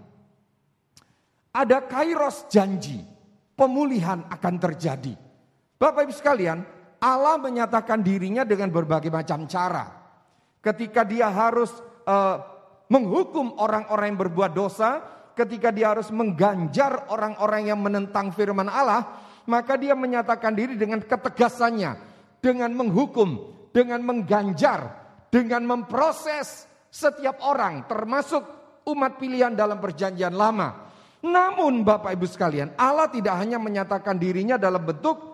Ada 1.54 1.84
kairos 1.86 2.48
janji, 2.50 3.04
pemulihan 3.54 4.26
akan 4.26 4.54
terjadi. 4.58 5.14
Bapak 5.78 6.10
Ibu 6.10 6.14
sekalian, 6.14 6.77
Allah 6.98 7.38
menyatakan 7.38 8.02
dirinya 8.02 8.42
dengan 8.42 8.74
berbagai 8.74 9.10
macam 9.10 9.46
cara. 9.46 9.86
Ketika 10.58 11.06
dia 11.06 11.30
harus 11.30 11.70
uh, 12.04 12.36
menghukum 12.90 13.54
orang-orang 13.62 14.14
yang 14.14 14.20
berbuat 14.26 14.50
dosa, 14.50 14.98
ketika 15.38 15.70
dia 15.70 15.94
harus 15.94 16.10
mengganjar 16.10 17.06
orang-orang 17.14 17.70
yang 17.70 17.78
menentang 17.78 18.34
firman 18.34 18.66
Allah, 18.66 19.06
maka 19.46 19.78
dia 19.78 19.94
menyatakan 19.94 20.52
diri 20.58 20.74
dengan 20.74 20.98
ketegasannya, 20.98 21.94
dengan 22.42 22.74
menghukum, 22.74 23.54
dengan 23.70 24.02
mengganjar, 24.02 24.90
dengan 25.30 25.62
memproses 25.62 26.66
setiap 26.90 27.38
orang, 27.44 27.86
termasuk 27.86 28.42
umat 28.88 29.20
pilihan 29.20 29.54
dalam 29.54 29.78
perjanjian 29.78 30.34
lama. 30.34 30.88
Namun 31.22 31.82
Bapak 31.82 32.14
Ibu 32.14 32.26
sekalian, 32.26 32.74
Allah 32.78 33.10
tidak 33.10 33.36
hanya 33.38 33.58
menyatakan 33.60 34.16
dirinya 34.16 34.54
dalam 34.54 34.82
bentuk 34.82 35.27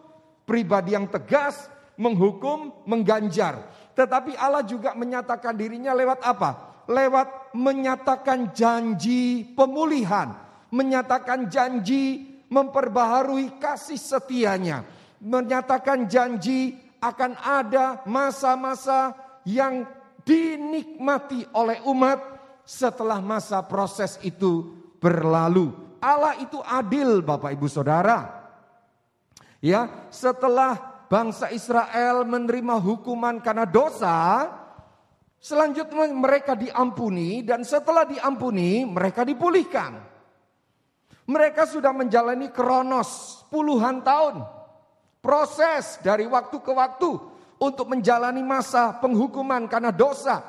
pribadi 0.44 0.92
yang 0.96 1.08
tegas, 1.08 1.68
menghukum, 1.96 2.84
mengganjar. 2.88 3.64
Tetapi 3.96 4.36
Allah 4.36 4.64
juga 4.64 4.92
menyatakan 4.96 5.56
dirinya 5.56 5.92
lewat 5.96 6.20
apa? 6.24 6.50
Lewat 6.84 7.56
menyatakan 7.56 8.52
janji 8.52 9.46
pemulihan, 9.56 10.36
menyatakan 10.68 11.48
janji 11.48 12.28
memperbaharui 12.52 13.56
kasih 13.56 13.96
setianya, 13.96 14.84
menyatakan 15.22 16.04
janji 16.04 16.76
akan 17.00 17.36
ada 17.40 18.04
masa-masa 18.04 19.16
yang 19.48 19.88
dinikmati 20.24 21.44
oleh 21.52 21.80
umat 21.88 22.20
setelah 22.64 23.20
masa 23.20 23.60
proses 23.64 24.16
itu 24.24 24.72
berlalu. 25.00 25.72
Allah 26.00 26.36
itu 26.40 26.60
adil 26.64 27.20
Bapak 27.24 27.52
Ibu 27.52 27.68
Saudara. 27.68 28.43
Ya, 29.64 29.88
setelah 30.12 30.76
bangsa 31.08 31.48
Israel 31.48 32.28
menerima 32.28 32.76
hukuman 32.84 33.40
karena 33.40 33.64
dosa, 33.64 34.44
selanjutnya 35.40 36.04
mereka 36.12 36.52
diampuni 36.52 37.40
dan 37.40 37.64
setelah 37.64 38.04
diampuni 38.04 38.84
mereka 38.84 39.24
dipulihkan. 39.24 40.04
Mereka 41.24 41.64
sudah 41.64 41.96
menjalani 41.96 42.52
kronos 42.52 43.40
puluhan 43.48 44.04
tahun. 44.04 44.44
Proses 45.24 45.96
dari 46.04 46.28
waktu 46.28 46.60
ke 46.60 46.68
waktu 46.68 47.16
untuk 47.56 47.88
menjalani 47.88 48.44
masa 48.44 49.00
penghukuman 49.00 49.64
karena 49.64 49.88
dosa. 49.88 50.44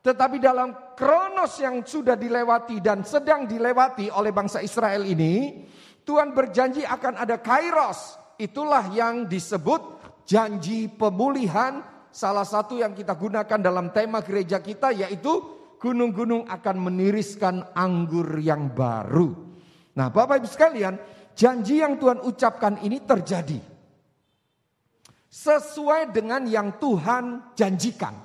Tetapi 0.00 0.40
dalam 0.40 0.96
kronos 0.96 1.60
yang 1.60 1.84
sudah 1.84 2.16
dilewati 2.16 2.80
dan 2.80 3.04
sedang 3.04 3.44
dilewati 3.44 4.08
oleh 4.08 4.32
bangsa 4.32 4.64
Israel 4.64 5.04
ini, 5.04 5.60
Tuhan 6.08 6.32
berjanji 6.32 6.88
akan 6.88 7.20
ada 7.20 7.36
kairos, 7.36 8.24
Itulah 8.36 8.92
yang 8.92 9.24
disebut 9.24 9.80
janji 10.28 10.92
pemulihan. 10.92 11.80
Salah 12.12 12.48
satu 12.48 12.80
yang 12.80 12.96
kita 12.96 13.12
gunakan 13.12 13.60
dalam 13.60 13.92
tema 13.92 14.24
gereja 14.24 14.60
kita 14.60 14.92
yaitu 14.92 15.40
gunung-gunung 15.76 16.48
akan 16.48 16.76
meniriskan 16.88 17.60
anggur 17.76 18.40
yang 18.40 18.72
baru. 18.72 19.36
Nah, 19.96 20.08
Bapak 20.08 20.40
Ibu 20.40 20.48
sekalian, 20.48 20.96
janji 21.36 21.84
yang 21.84 22.00
Tuhan 22.00 22.24
ucapkan 22.24 22.80
ini 22.80 23.04
terjadi 23.04 23.60
sesuai 25.36 26.16
dengan 26.16 26.48
yang 26.48 26.80
Tuhan 26.80 27.52
janjikan. 27.52 28.16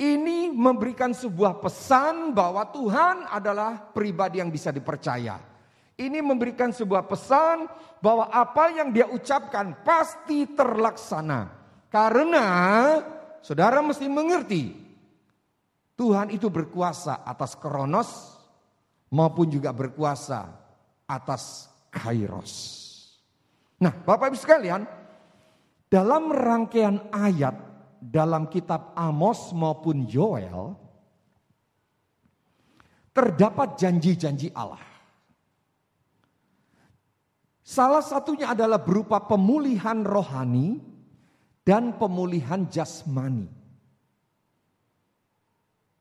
Ini 0.00 0.50
memberikan 0.50 1.12
sebuah 1.12 1.60
pesan 1.60 2.32
bahwa 2.32 2.64
Tuhan 2.72 3.28
adalah 3.28 3.92
pribadi 3.92 4.40
yang 4.40 4.48
bisa 4.48 4.72
dipercaya. 4.72 5.51
Ini 5.96 6.24
memberikan 6.24 6.72
sebuah 6.72 7.04
pesan 7.04 7.68
bahwa 8.00 8.32
apa 8.32 8.72
yang 8.72 8.90
dia 8.90 9.06
ucapkan 9.06 9.76
pasti 9.84 10.48
terlaksana. 10.48 11.52
Karena 11.92 12.46
saudara 13.44 13.84
mesti 13.84 14.08
mengerti 14.08 14.72
Tuhan 15.92 16.32
itu 16.32 16.48
berkuasa 16.48 17.22
atas 17.22 17.52
kronos 17.54 18.40
maupun 19.12 19.52
juga 19.52 19.70
berkuasa 19.76 20.48
atas 21.04 21.68
kairos. 21.92 22.80
Nah 23.76 23.92
Bapak 23.92 24.32
Ibu 24.32 24.38
sekalian 24.40 24.88
dalam 25.92 26.32
rangkaian 26.32 27.12
ayat 27.12 27.52
dalam 28.00 28.48
kitab 28.48 28.96
Amos 28.96 29.52
maupun 29.52 30.08
Yoel 30.08 30.74
terdapat 33.12 33.76
janji-janji 33.76 34.50
Allah. 34.56 34.91
Salah 37.72 38.04
satunya 38.04 38.52
adalah 38.52 38.76
berupa 38.84 39.16
pemulihan 39.24 40.04
rohani 40.04 40.76
dan 41.64 41.96
pemulihan 41.96 42.68
jasmani. 42.68 43.48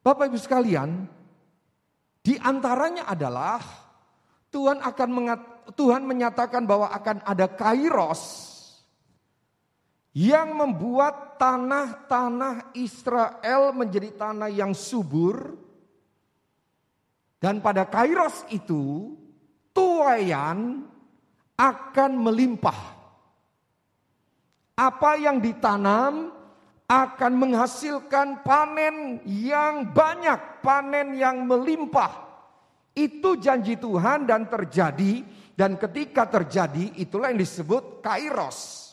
Bapak 0.03 0.27
Ibu 0.27 0.35
sekalian, 0.35 1.07
di 2.19 2.35
antaranya 2.43 3.07
adalah 3.07 3.63
Tuhan 4.51 4.83
akan 4.83 5.09
mengat, 5.15 5.39
Tuhan 5.79 6.03
menyatakan 6.03 6.67
bahwa 6.67 6.91
akan 6.91 7.23
ada 7.23 7.47
kairos 7.47 8.51
yang 10.11 10.51
membuat 10.51 11.39
tanah-tanah 11.39 12.75
Israel 12.75 13.71
menjadi 13.71 14.11
tanah 14.19 14.51
yang 14.51 14.75
subur. 14.75 15.55
Dan 17.39 17.63
pada 17.63 17.87
kairos 17.87 18.43
itu 18.51 19.15
tuayan 19.71 20.90
akan 21.57 22.11
melimpah. 22.19 22.79
Apa 24.77 25.19
yang 25.19 25.37
ditanam 25.43 26.33
akan 26.91 27.33
menghasilkan 27.39 28.43
panen 28.43 29.23
yang 29.23 29.95
banyak, 29.95 30.59
panen 30.59 31.15
yang 31.15 31.47
melimpah. 31.47 32.27
Itu 32.91 33.39
janji 33.39 33.79
Tuhan 33.79 34.27
dan 34.27 34.51
terjadi 34.51 35.23
dan 35.55 35.79
ketika 35.79 36.27
terjadi 36.27 36.99
itulah 36.99 37.31
yang 37.31 37.39
disebut 37.39 38.03
kairos. 38.03 38.91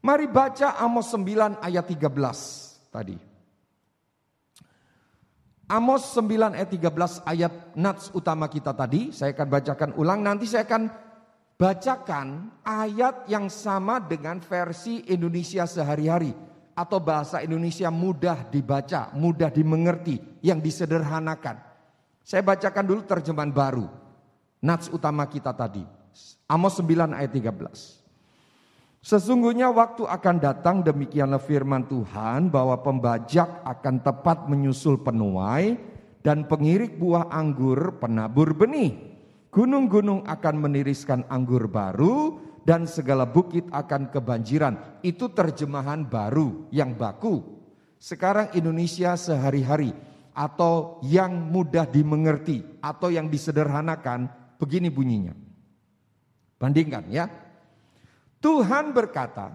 Mari 0.00 0.28
baca 0.28 0.80
Amos 0.80 1.12
9 1.12 1.60
ayat 1.60 1.84
13 1.84 2.08
tadi. 2.88 3.16
Amos 5.64 6.12
9 6.12 6.56
ayat 6.56 6.68
13 6.68 7.24
ayat 7.24 7.52
nats 7.76 8.12
utama 8.12 8.48
kita 8.52 8.76
tadi, 8.76 9.12
saya 9.16 9.32
akan 9.32 9.48
bacakan 9.48 9.90
ulang 9.96 10.20
nanti 10.20 10.44
saya 10.44 10.68
akan 10.68 11.03
bacakan 11.54 12.50
ayat 12.66 13.30
yang 13.30 13.46
sama 13.46 14.02
dengan 14.02 14.42
versi 14.42 15.06
Indonesia 15.06 15.64
sehari-hari 15.64 16.34
atau 16.74 16.98
bahasa 16.98 17.38
Indonesia 17.40 17.88
mudah 17.88 18.50
dibaca, 18.50 19.14
mudah 19.14 19.48
dimengerti, 19.48 20.18
yang 20.42 20.58
disederhanakan. 20.58 21.62
Saya 22.26 22.42
bacakan 22.42 22.84
dulu 22.84 23.00
terjemahan 23.06 23.54
baru. 23.54 23.86
Nats 24.64 24.90
utama 24.90 25.28
kita 25.30 25.54
tadi. 25.54 25.84
Amos 26.50 26.74
9 26.80 27.14
ayat 27.14 27.30
13. 27.30 28.02
Sesungguhnya 29.04 29.68
waktu 29.68 30.08
akan 30.08 30.36
datang 30.40 30.80
demikianlah 30.80 31.36
firman 31.36 31.84
Tuhan 31.84 32.48
bahwa 32.48 32.80
pembajak 32.80 33.60
akan 33.60 34.00
tepat 34.00 34.48
menyusul 34.48 34.96
penuai 35.04 35.76
dan 36.24 36.48
pengirik 36.48 36.96
buah 36.96 37.28
anggur 37.28 38.00
penabur 38.00 38.56
benih. 38.56 39.13
Gunung-gunung 39.54 40.26
akan 40.26 40.66
meniriskan 40.66 41.22
anggur 41.30 41.70
baru 41.70 42.42
dan 42.66 42.90
segala 42.90 43.22
bukit 43.22 43.70
akan 43.70 44.10
kebanjiran. 44.10 44.98
Itu 45.06 45.30
terjemahan 45.30 46.10
baru 46.10 46.66
yang 46.74 46.98
baku. 46.98 47.38
Sekarang 48.02 48.50
Indonesia 48.58 49.14
sehari-hari 49.14 49.94
atau 50.34 50.98
yang 51.06 51.30
mudah 51.54 51.86
dimengerti 51.86 52.66
atau 52.82 53.14
yang 53.14 53.30
disederhanakan 53.30 54.26
begini 54.58 54.90
bunyinya. 54.90 55.38
Bandingkan 56.58 57.06
ya. 57.14 57.30
Tuhan 58.42 58.90
berkata, 58.90 59.54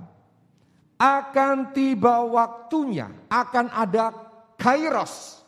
akan 0.96 1.76
tiba 1.76 2.24
waktunya, 2.24 3.12
akan 3.28 3.68
ada 3.76 4.16
kairos. 4.56 5.44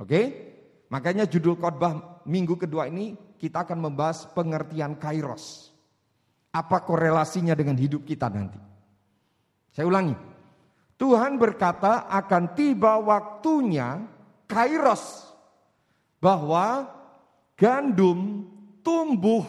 Oke? 0.00 0.48
Makanya 0.88 1.28
judul 1.28 1.60
khotbah 1.60 2.24
minggu 2.24 2.56
kedua 2.56 2.88
ini 2.88 3.25
kita 3.36 3.68
akan 3.68 3.78
membahas 3.88 4.26
pengertian 4.32 4.96
kairos. 4.98 5.70
Apa 6.50 6.80
korelasinya 6.82 7.52
dengan 7.52 7.76
hidup 7.76 8.08
kita 8.08 8.32
nanti? 8.32 8.58
Saya 9.76 9.84
ulangi. 9.86 10.16
Tuhan 10.96 11.36
berkata 11.36 12.08
akan 12.08 12.56
tiba 12.56 12.96
waktunya 12.96 14.00
kairos 14.48 15.28
bahwa 16.16 16.88
gandum 17.52 18.48
tumbuh 18.80 19.44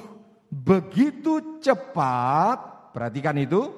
begitu 0.52 1.60
cepat, 1.64 2.92
perhatikan 2.92 3.40
itu, 3.40 3.72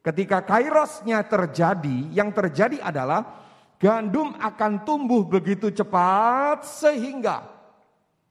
ketika 0.00 0.44
kairosnya 0.44 1.20
terjadi, 1.28 2.08
yang 2.12 2.32
terjadi 2.32 2.80
adalah 2.80 3.44
gandum 3.76 4.32
akan 4.40 4.84
tumbuh 4.84 5.28
begitu 5.28 5.72
cepat 5.72 6.64
sehingga, 6.64 7.55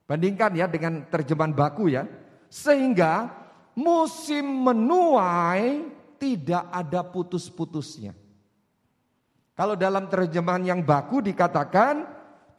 bandingkan 0.05 0.53
ya 0.53 0.65
dengan 0.69 1.05
terjemahan 1.09 1.53
baku 1.53 1.93
ya, 1.93 2.05
sehingga 2.49 3.29
musim 3.77 4.45
menuai 4.65 5.89
tidak 6.17 6.65
ada 6.71 7.03
putus-putusnya. 7.03 8.15
Kalau 9.55 9.75
dalam 9.75 10.07
terjemahan 10.07 10.63
yang 10.63 10.81
baku 10.83 11.23
dikatakan 11.23 12.03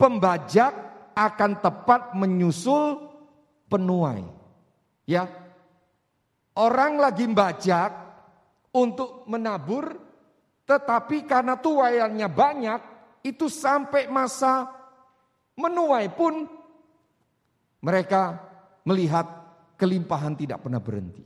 pembajak 0.01 0.73
akan 1.17 1.53
tepat 1.61 2.13
menyusul 2.17 3.01
penuai. 3.69 4.25
Ya. 5.09 5.29
Orang 6.57 6.97
lagi 6.97 7.29
bajak 7.29 7.93
untuk 8.73 9.29
menabur 9.29 9.93
tetapi 10.65 11.29
karena 11.29 11.55
tuaiannya 11.61 12.29
banyak 12.33 12.81
itu 13.23 13.47
sampai 13.47 14.09
masa 14.09 14.67
menuai 15.55 16.09
pun 16.11 16.49
mereka 17.81 18.41
melihat 18.87 19.27
kelimpahan 19.77 20.37
tidak 20.39 20.63
pernah 20.63 20.81
berhenti. 20.81 21.25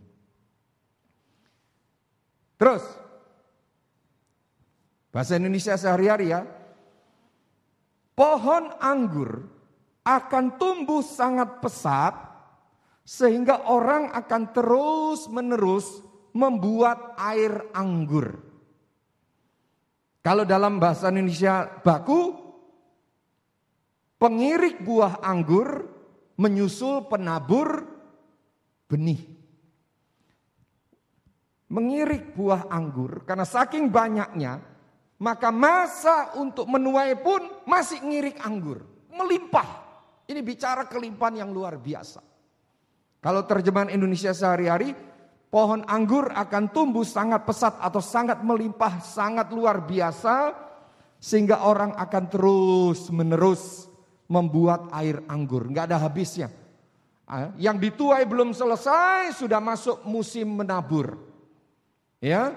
Terus 2.60 2.82
Bahasa 5.10 5.34
Indonesia 5.36 5.74
sehari-hari 5.74 6.30
ya. 6.30 6.46
Pohon 8.14 8.70
anggur 8.78 9.42
akan 10.06 10.54
tumbuh 10.54 11.02
sangat 11.02 11.58
pesat 11.58 12.14
sehingga 13.02 13.66
orang 13.66 14.14
akan 14.14 14.42
terus-menerus 14.54 16.04
membuat 16.30 17.18
air 17.18 17.66
anggur. 17.74 18.38
Kalau 20.20 20.44
dalam 20.46 20.78
bahasa 20.78 21.10
Indonesia 21.10 21.66
baku, 21.80 22.38
pengirik 24.20 24.84
buah 24.84 25.24
anggur 25.26 25.89
menyusul 26.40 27.04
penabur 27.04 27.84
benih. 28.88 29.20
Mengirik 31.70 32.34
buah 32.34 32.66
anggur 32.72 33.22
karena 33.28 33.46
saking 33.46 33.92
banyaknya 33.92 34.58
maka 35.20 35.52
masa 35.52 36.34
untuk 36.40 36.66
menuai 36.66 37.14
pun 37.20 37.44
masih 37.68 38.00
ngirik 38.00 38.40
anggur. 38.40 38.82
Melimpah. 39.12 39.68
Ini 40.26 40.40
bicara 40.40 40.88
kelimpahan 40.88 41.44
yang 41.44 41.50
luar 41.52 41.76
biasa. 41.76 42.24
Kalau 43.20 43.44
terjemahan 43.44 43.92
Indonesia 43.92 44.32
sehari-hari, 44.32 44.96
pohon 45.52 45.84
anggur 45.84 46.32
akan 46.32 46.72
tumbuh 46.72 47.04
sangat 47.04 47.44
pesat 47.44 47.76
atau 47.76 48.00
sangat 48.00 48.40
melimpah, 48.40 49.02
sangat 49.04 49.52
luar 49.52 49.84
biasa. 49.84 50.56
Sehingga 51.20 51.68
orang 51.68 51.92
akan 52.00 52.24
terus 52.32 53.12
menerus 53.12 53.89
membuat 54.30 54.86
air 54.94 55.18
anggur. 55.26 55.66
Nggak 55.66 55.90
ada 55.90 55.98
habisnya. 55.98 56.48
Ah, 57.26 57.50
yang 57.58 57.78
dituai 57.78 58.22
belum 58.26 58.54
selesai, 58.54 59.34
sudah 59.34 59.58
masuk 59.58 60.06
musim 60.06 60.46
menabur. 60.62 61.18
Ya, 62.22 62.54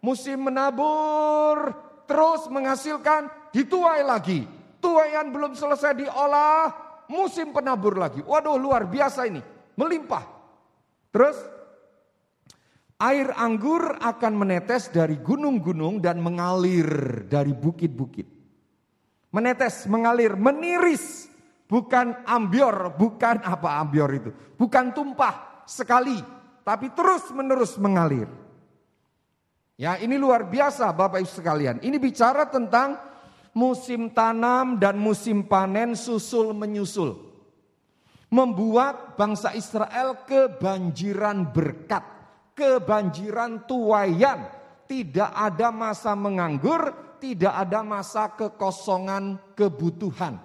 musim 0.00 0.40
menabur, 0.48 1.76
terus 2.08 2.48
menghasilkan, 2.48 3.28
dituai 3.52 4.00
lagi. 4.00 4.48
Tuaian 4.80 5.28
belum 5.28 5.52
selesai 5.52 5.92
diolah, 5.92 6.72
musim 7.08 7.52
penabur 7.52 8.00
lagi. 8.00 8.24
Waduh 8.24 8.56
luar 8.56 8.88
biasa 8.88 9.28
ini, 9.28 9.44
melimpah. 9.76 10.24
Terus 11.12 11.36
air 12.96 13.28
anggur 13.36 14.00
akan 14.00 14.32
menetes 14.36 14.88
dari 14.88 15.20
gunung-gunung 15.20 16.00
dan 16.00 16.20
mengalir 16.20 17.24
dari 17.28 17.52
bukit-bukit. 17.52 18.39
Menetes, 19.30 19.86
mengalir, 19.86 20.34
meniris. 20.34 21.30
Bukan 21.70 22.26
ambior, 22.26 22.98
bukan 22.98 23.38
apa 23.46 23.78
ambior 23.78 24.10
itu. 24.10 24.30
Bukan 24.58 24.90
tumpah 24.90 25.62
sekali, 25.70 26.18
tapi 26.66 26.90
terus 26.90 27.30
menerus 27.30 27.78
mengalir. 27.78 28.26
Ya 29.78 29.96
ini 29.96 30.20
luar 30.20 30.44
biasa 30.50 30.90
Bapak 30.92 31.24
Ibu 31.24 31.30
sekalian. 31.30 31.80
Ini 31.80 31.96
bicara 31.96 32.44
tentang 32.50 33.00
musim 33.56 34.12
tanam 34.12 34.76
dan 34.76 35.00
musim 35.00 35.46
panen 35.46 35.96
susul 35.96 36.52
menyusul. 36.52 37.16
Membuat 38.28 39.16
bangsa 39.16 39.56
Israel 39.56 40.26
kebanjiran 40.28 41.48
berkat. 41.48 42.04
Kebanjiran 42.52 43.64
tuayan. 43.64 44.52
Tidak 44.84 45.32
ada 45.32 45.70
masa 45.70 46.18
menganggur, 46.18 47.09
tidak 47.20 47.52
ada 47.52 47.84
masa 47.84 48.32
kekosongan 48.32 49.54
kebutuhan. 49.54 50.40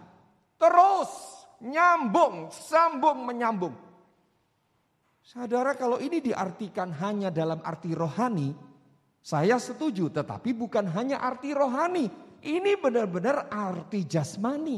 Terus 0.59 1.09
nyambung, 1.63 2.51
sambung 2.51 3.23
menyambung. 3.23 3.75
Saudara 5.25 5.73
kalau 5.73 5.97
ini 5.97 6.21
diartikan 6.21 6.93
hanya 7.01 7.33
dalam 7.33 7.57
arti 7.65 7.95
rohani, 7.97 8.53
saya 9.25 9.57
setuju, 9.57 10.13
tetapi 10.13 10.53
bukan 10.53 10.85
hanya 10.93 11.17
arti 11.17 11.49
rohani. 11.49 12.05
Ini 12.45 12.77
benar-benar 12.77 13.49
arti 13.49 14.05
jasmani. 14.05 14.77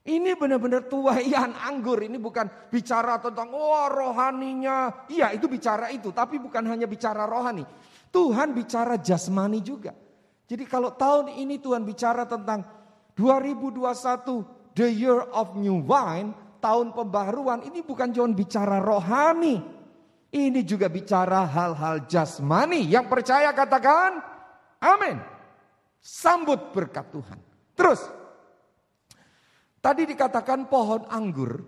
Ini 0.00 0.36
benar-benar 0.36 0.92
tuayan 0.92 1.56
anggur. 1.56 2.04
Ini 2.04 2.20
bukan 2.20 2.68
bicara 2.68 3.16
tentang 3.16 3.56
oh 3.56 3.88
rohaninya. 3.88 5.08
Iya 5.08 5.32
itu 5.32 5.48
bicara 5.48 5.88
itu, 5.88 6.12
tapi 6.12 6.36
bukan 6.36 6.68
hanya 6.68 6.84
bicara 6.84 7.24
rohani. 7.24 7.64
Tuhan 8.12 8.52
bicara 8.52 9.00
jasmani 9.00 9.64
juga. 9.64 9.96
Jadi 10.50 10.66
kalau 10.66 10.90
tahun 10.98 11.30
ini 11.38 11.62
Tuhan 11.62 11.86
bicara 11.86 12.26
tentang 12.26 12.66
2021 13.14 14.74
the 14.74 14.90
year 14.90 15.22
of 15.30 15.54
new 15.54 15.78
wine, 15.86 16.34
tahun 16.58 16.90
pembaharuan, 16.90 17.62
ini 17.70 17.86
bukan 17.86 18.10
cuma 18.10 18.34
bicara 18.34 18.82
rohani. 18.82 19.62
Ini 20.30 20.60
juga 20.66 20.90
bicara 20.90 21.46
hal-hal 21.46 22.10
jasmani. 22.10 22.82
Yang 22.82 23.06
percaya 23.06 23.54
katakan 23.54 24.18
amin. 24.82 25.22
Sambut 26.02 26.74
berkat 26.74 27.06
Tuhan. 27.14 27.38
Terus, 27.78 28.02
tadi 29.78 30.02
dikatakan 30.02 30.66
pohon 30.66 31.06
anggur 31.06 31.62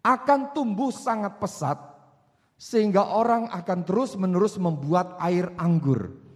akan 0.00 0.56
tumbuh 0.56 0.88
sangat 0.88 1.36
pesat 1.36 1.76
sehingga 2.56 3.12
orang 3.12 3.52
akan 3.52 3.84
terus 3.84 4.16
menerus 4.16 4.56
membuat 4.56 5.20
air 5.20 5.52
anggur. 5.60 6.29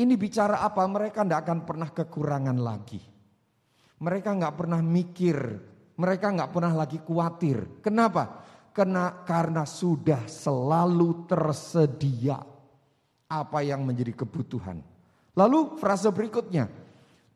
Ini 0.00 0.16
bicara 0.16 0.64
apa? 0.64 0.80
Mereka 0.88 1.28
tidak 1.28 1.44
akan 1.44 1.58
pernah 1.68 1.92
kekurangan 1.92 2.56
lagi. 2.56 3.00
Mereka 4.00 4.32
nggak 4.32 4.56
pernah 4.56 4.80
mikir, 4.80 5.36
mereka 6.00 6.32
nggak 6.32 6.52
pernah 6.56 6.72
lagi 6.72 7.04
khawatir. 7.04 7.84
Kenapa? 7.84 8.40
Karena, 8.72 9.20
karena 9.28 9.68
sudah 9.68 10.24
selalu 10.24 11.28
tersedia 11.28 12.40
apa 13.28 13.60
yang 13.60 13.84
menjadi 13.84 14.24
kebutuhan. 14.24 14.80
Lalu 15.36 15.76
frase 15.76 16.08
berikutnya, 16.08 16.72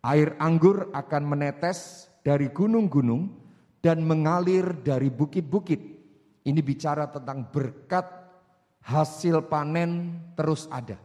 air 0.01 0.33
anggur 0.41 0.89
akan 0.97 1.23
menetes 1.29 2.09
dari 2.25 2.49
gunung-gunung, 2.49 3.45
dan 3.85 4.01
mengalir 4.01 4.81
dari 4.81 5.13
bukit-bukit. 5.13 5.81
Ini 6.41 6.61
bicara 6.65 7.13
tentang 7.13 7.53
berkat 7.53 8.09
hasil 8.81 9.45
panen 9.53 10.17
terus 10.33 10.65
ada. 10.73 10.97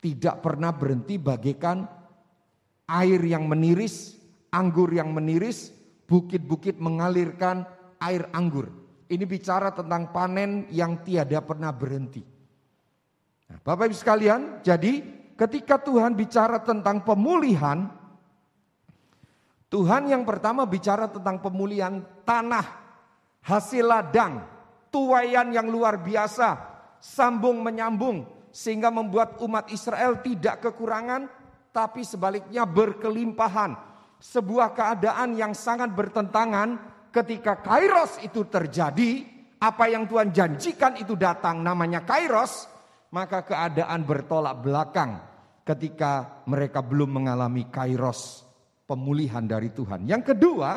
Tidak 0.00 0.40
pernah 0.40 0.72
berhenti 0.72 1.20
bagaikan 1.20 1.84
air 2.88 3.20
yang 3.22 3.46
meniris, 3.46 4.16
anggur 4.50 4.90
yang 4.90 5.12
meniris, 5.12 5.70
bukit-bukit 6.08 6.80
mengalirkan 6.82 7.62
air 8.02 8.26
anggur. 8.34 8.66
Ini 9.06 9.22
bicara 9.28 9.70
tentang 9.70 10.10
panen 10.10 10.66
yang 10.72 11.04
tiada 11.06 11.38
pernah 11.44 11.70
berhenti. 11.70 12.22
Nah, 13.50 13.58
Bapak 13.62 13.90
Ibu 13.90 13.96
sekalian, 13.98 14.62
jadi 14.62 15.02
ketika 15.34 15.78
Tuhan 15.78 16.14
bicara 16.14 16.62
tentang 16.62 17.02
pemulihan, 17.02 17.90
Tuhan 19.70 20.10
yang 20.10 20.26
pertama 20.26 20.66
bicara 20.66 21.06
tentang 21.06 21.38
pemulihan 21.42 22.02
tanah, 22.26 22.66
hasil 23.42 23.86
ladang, 23.86 24.42
tuayan 24.90 25.54
yang 25.54 25.70
luar 25.70 25.98
biasa, 25.98 26.58
sambung 26.98 27.62
menyambung, 27.62 28.26
sehingga 28.50 28.90
membuat 28.90 29.38
umat 29.42 29.70
Israel 29.70 30.18
tidak 30.22 30.62
kekurangan, 30.66 31.26
tapi 31.70 32.02
sebaliknya 32.02 32.66
berkelimpahan. 32.66 33.74
Sebuah 34.20 34.76
keadaan 34.76 35.38
yang 35.38 35.56
sangat 35.56 35.94
bertentangan 35.96 36.76
ketika 37.08 37.62
kairos 37.64 38.20
itu 38.20 38.44
terjadi, 38.46 39.24
apa 39.62 39.88
yang 39.88 40.04
Tuhan 40.04 40.30
janjikan 40.34 41.00
itu 41.00 41.16
datang 41.16 41.64
namanya 41.64 42.04
kairos, 42.04 42.68
maka 43.16 43.42
keadaan 43.42 44.04
bertolak 44.04 44.60
belakang 44.60 45.18
ketika 45.64 46.42
mereka 46.46 46.82
belum 46.84 47.22
mengalami 47.22 47.70
kairos 47.70 48.44
pemulihan 48.84 49.46
dari 49.46 49.70
Tuhan. 49.70 50.04
Yang 50.04 50.34
kedua, 50.34 50.70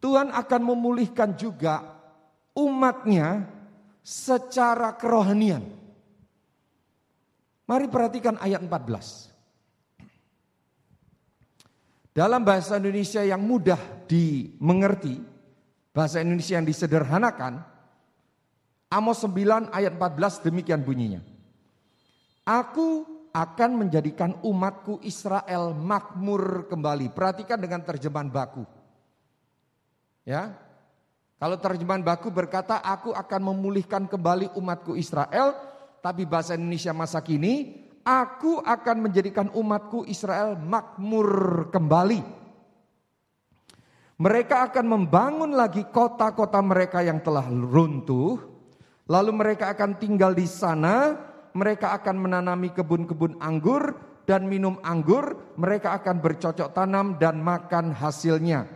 Tuhan 0.00 0.32
akan 0.32 0.62
memulihkan 0.64 1.36
juga 1.36 1.82
umatnya 2.56 3.55
secara 4.06 4.94
kerohanian. 4.94 5.66
Mari 7.66 7.90
perhatikan 7.90 8.38
ayat 8.38 8.62
14. 8.62 9.34
Dalam 12.14 12.46
bahasa 12.46 12.78
Indonesia 12.78 13.26
yang 13.26 13.42
mudah 13.42 14.06
dimengerti, 14.06 15.18
bahasa 15.90 16.22
Indonesia 16.22 16.54
yang 16.54 16.64
disederhanakan, 16.64 17.58
Amos 18.86 19.18
9 19.26 19.74
ayat 19.74 19.98
14 19.98 20.46
demikian 20.46 20.86
bunyinya. 20.86 21.18
Aku 22.46 23.02
akan 23.34 23.70
menjadikan 23.74 24.38
umatku 24.46 25.02
Israel 25.02 25.74
makmur 25.74 26.70
kembali. 26.70 27.10
Perhatikan 27.10 27.58
dengan 27.58 27.82
terjemahan 27.82 28.30
baku. 28.30 28.62
Ya. 30.22 30.54
Kalau 31.36 31.56
terjemahan 31.60 32.00
baku 32.00 32.32
berkata 32.32 32.80
aku 32.80 33.12
akan 33.12 33.52
memulihkan 33.52 34.08
kembali 34.08 34.56
umatku 34.56 34.96
Israel, 34.96 35.52
tapi 36.00 36.24
bahasa 36.24 36.56
Indonesia 36.56 36.96
masa 36.96 37.20
kini 37.20 37.84
aku 38.00 38.64
akan 38.64 38.96
menjadikan 39.04 39.52
umatku 39.52 40.08
Israel 40.08 40.56
makmur 40.56 41.68
kembali. 41.68 42.20
Mereka 44.16 44.72
akan 44.72 44.86
membangun 44.88 45.52
lagi 45.52 45.84
kota-kota 45.92 46.56
mereka 46.64 47.04
yang 47.04 47.20
telah 47.20 47.44
runtuh, 47.44 48.40
lalu 49.04 49.30
mereka 49.36 49.76
akan 49.76 50.00
tinggal 50.00 50.32
di 50.32 50.48
sana 50.48 51.12
mereka 51.56 51.96
akan 51.96 52.16
menanami 52.20 52.68
kebun-kebun 52.76 53.40
anggur 53.40 53.96
dan 54.28 54.44
minum 54.44 54.76
anggur, 54.84 55.56
mereka 55.56 55.96
akan 55.96 56.20
bercocok 56.20 56.76
tanam 56.76 57.16
dan 57.16 57.40
makan 57.40 57.96
hasilnya. 57.96 58.68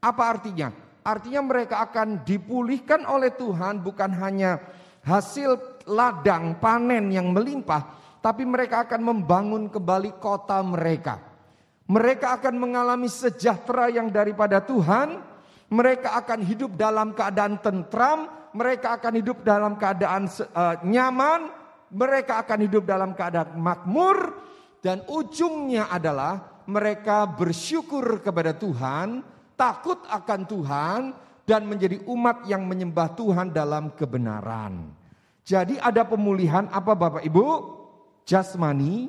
Apa 0.00 0.32
artinya? 0.32 0.72
Artinya 1.02 1.42
mereka 1.42 1.82
akan 1.82 2.22
dipulihkan 2.22 3.02
oleh 3.10 3.34
Tuhan 3.34 3.82
bukan 3.82 4.10
hanya 4.22 4.62
hasil 5.02 5.82
ladang 5.90 6.62
panen 6.62 7.10
yang 7.10 7.34
melimpah, 7.34 7.82
tapi 8.22 8.46
mereka 8.46 8.86
akan 8.86 9.02
membangun 9.02 9.66
kembali 9.66 10.14
kota 10.22 10.62
mereka. 10.62 11.18
Mereka 11.90 12.38
akan 12.38 12.54
mengalami 12.54 13.10
sejahtera 13.10 13.90
yang 13.90 14.14
daripada 14.14 14.62
Tuhan, 14.62 15.18
mereka 15.74 16.14
akan 16.22 16.40
hidup 16.46 16.78
dalam 16.78 17.10
keadaan 17.18 17.58
tentram, 17.58 18.30
mereka 18.54 18.94
akan 18.94 19.12
hidup 19.18 19.42
dalam 19.42 19.74
keadaan 19.74 20.30
uh, 20.30 20.78
nyaman, 20.86 21.50
mereka 21.90 22.46
akan 22.46 22.58
hidup 22.62 22.86
dalam 22.86 23.10
keadaan 23.18 23.58
makmur. 23.58 24.38
Dan 24.82 25.02
ujungnya 25.10 25.90
adalah 25.90 26.62
mereka 26.66 27.26
bersyukur 27.26 28.22
kepada 28.22 28.54
Tuhan, 28.54 29.22
takut 29.62 30.02
akan 30.10 30.40
Tuhan 30.50 31.00
dan 31.46 31.62
menjadi 31.70 32.02
umat 32.10 32.50
yang 32.50 32.66
menyembah 32.66 33.14
Tuhan 33.14 33.54
dalam 33.54 33.94
kebenaran. 33.94 34.90
Jadi 35.46 35.78
ada 35.78 36.02
pemulihan 36.02 36.66
apa 36.66 36.98
Bapak 36.98 37.22
Ibu? 37.22 37.46
Jasmani, 38.26 39.06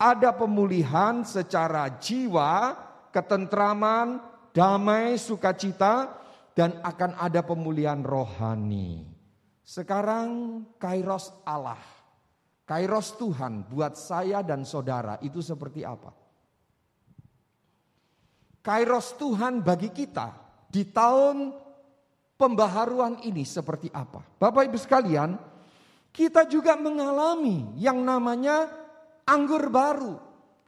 ada 0.00 0.32
pemulihan 0.32 1.20
secara 1.24 2.00
jiwa, 2.00 2.76
ketentraman, 3.12 4.24
damai, 4.56 5.20
sukacita 5.20 6.16
dan 6.56 6.80
akan 6.80 7.20
ada 7.20 7.44
pemulihan 7.44 8.00
rohani. 8.00 9.04
Sekarang 9.64 10.64
kairos 10.80 11.32
Allah 11.44 11.80
Kairos 12.70 13.18
Tuhan 13.18 13.66
buat 13.66 13.98
saya 13.98 14.46
dan 14.46 14.62
saudara 14.62 15.18
itu 15.26 15.42
seperti 15.42 15.82
apa? 15.82 16.14
Kairos 18.60 19.16
Tuhan 19.16 19.64
bagi 19.64 19.88
kita 19.88 20.36
di 20.68 20.84
tahun 20.84 21.56
pembaharuan 22.36 23.24
ini 23.24 23.44
seperti 23.44 23.88
apa? 23.88 24.20
Bapak 24.36 24.68
Ibu 24.68 24.76
sekalian, 24.76 25.36
kita 26.12 26.44
juga 26.44 26.76
mengalami 26.76 27.72
yang 27.80 28.04
namanya 28.04 28.68
anggur 29.24 29.68
baru. 29.72 30.20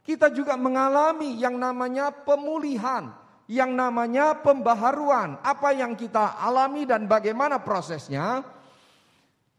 Kita 0.03 0.27
juga 0.33 0.59
mengalami 0.59 1.39
yang 1.39 1.55
namanya 1.55 2.11
pemulihan, 2.11 3.13
yang 3.47 3.71
namanya 3.71 4.35
pembaharuan. 4.41 5.39
Apa 5.39 5.71
yang 5.71 5.95
kita 5.95 6.41
alami 6.43 6.83
dan 6.83 7.07
bagaimana 7.07 7.63
prosesnya? 7.63 8.43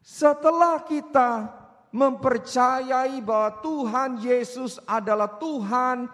Setelah 0.05 0.85
kita 0.85 1.49
mempercayai 1.95 3.23
bahwa 3.25 3.63
Tuhan 3.65 4.11
Yesus 4.21 4.83
adalah 4.85 5.41
Tuhan 5.41 6.11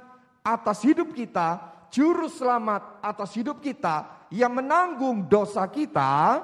atas 0.47 0.79
hidup 0.87 1.11
kita, 1.11 1.59
juru 1.91 2.31
selamat 2.31 3.03
atas 3.03 3.35
hidup 3.37 3.59
kita 3.59 4.27
yang 4.31 4.55
menanggung 4.55 5.27
dosa 5.27 5.67
kita, 5.67 6.41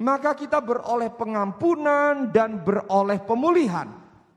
maka 0.00 0.32
kita 0.32 0.60
beroleh 0.60 1.12
pengampunan 1.12 2.32
dan 2.32 2.60
beroleh 2.64 3.20
pemulihan. 3.22 3.88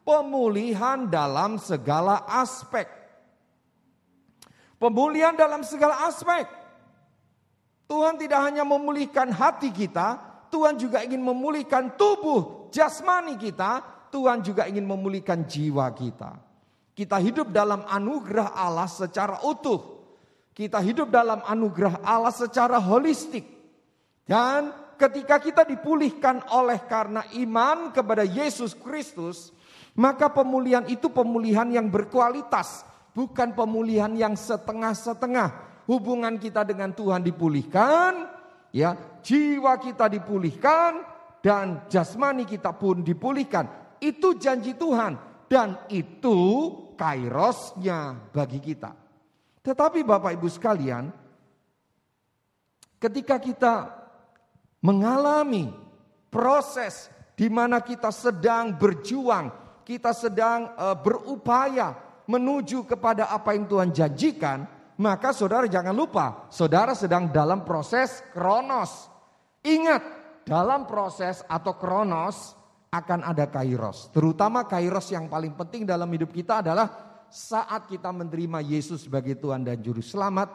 Pemulihan 0.04 1.08
dalam 1.08 1.56
segala 1.58 2.28
aspek. 2.28 2.88
Pemulihan 4.80 5.36
dalam 5.36 5.63
segala 5.63 6.08
aspek. 6.08 6.48
Tuhan 7.89 8.22
tidak 8.22 8.39
hanya 8.45 8.63
memulihkan 8.63 9.34
hati 9.34 9.74
kita, 9.74 10.22
Tuhan 10.54 10.78
juga 10.78 11.02
ingin 11.02 11.22
memulihkan 11.22 11.98
tubuh 11.98 12.69
jasmani 12.69 13.38
kita, 13.38 13.82
Tuhan 14.10 14.41
juga 14.45 14.65
ingin 14.65 14.86
memulihkan 14.86 15.45
jiwa 15.45 15.89
kita. 15.93 16.38
Kita 16.93 17.17
hidup 17.22 17.54
dalam 17.54 17.86
anugerah 17.86 18.56
Allah 18.56 18.89
secara 18.89 19.41
utuh. 19.45 19.99
Kita 20.60 20.84
hidup 20.84 21.08
dalam 21.08 21.39
anugerah 21.48 22.04
Allah 22.04 22.36
secara 22.36 22.84
holistik. 22.84 23.48
Dan 24.28 24.76
ketika 25.00 25.39
kita 25.39 25.63
dipulihkan 25.63 26.43
oleh 26.52 26.84
karena 26.84 27.24
iman 27.39 27.95
kepada 27.95 28.28
Yesus 28.28 28.76
Kristus, 28.76 29.56
maka 29.95 30.28
pemulihan 30.28 30.84
itu 30.91 31.08
pemulihan 31.08 31.63
yang 31.72 31.88
berkualitas, 31.88 32.84
bukan 33.15 33.56
pemulihan 33.56 34.12
yang 34.19 34.36
setengah-setengah. 34.36 35.72
Hubungan 35.88 36.36
kita 36.36 36.67
dengan 36.67 36.91
Tuhan 36.91 37.24
dipulihkan, 37.24 38.28
ya, 38.76 39.00
jiwa 39.24 39.80
kita 39.80 40.12
dipulihkan 40.12 41.08
dan 41.39 41.88
jasmani 41.88 42.43
kita 42.43 42.76
pun 42.76 43.00
dipulihkan. 43.00 43.95
Itu 44.04 44.36
janji 44.36 44.76
Tuhan 44.76 45.15
dan 45.48 45.88
itu 45.88 46.36
kairosnya 47.00 48.28
bagi 48.36 48.60
kita. 48.60 49.09
Tetapi 49.69 50.01
Bapak 50.01 50.34
Ibu 50.34 50.49
sekalian, 50.49 51.13
ketika 52.97 53.38
kita 53.38 53.93
mengalami 54.82 55.69
proses 56.34 57.13
di 57.38 57.53
mana 57.53 57.77
kita 57.77 58.10
sedang 58.10 58.73
berjuang, 58.73 59.53
kita 59.86 60.10
sedang 60.10 60.73
uh, 60.73 60.97
berupaya 60.97 61.93
menuju 62.25 62.89
kepada 62.89 63.29
apa 63.29 63.53
yang 63.53 63.69
Tuhan 63.69 63.93
janjikan, 63.93 64.65
maka 64.97 65.38
saudara 65.38 65.69
jangan 65.69 65.93
lupa, 65.93 66.49
saudara 66.49 66.97
sedang 66.97 67.29
dalam 67.29 67.62
proses 67.62 68.25
kronos. 68.34 69.05
Ingat, 69.62 70.01
dalam 70.49 70.89
proses 70.89 71.45
atau 71.45 71.77
kronos 71.77 72.58
akan 72.89 73.21
ada 73.21 73.45
kairos. 73.45 74.10
Terutama 74.10 74.65
kairos 74.65 75.13
yang 75.13 75.29
paling 75.29 75.53
penting 75.53 75.86
dalam 75.86 76.10
hidup 76.10 76.34
kita 76.34 76.65
adalah 76.65 77.09
saat 77.30 77.86
kita 77.86 78.10
menerima 78.10 78.60
Yesus 78.65 79.06
sebagai 79.06 79.38
Tuhan 79.38 79.62
dan 79.65 79.78
Juru 79.80 80.02
Selamat. 80.02 80.50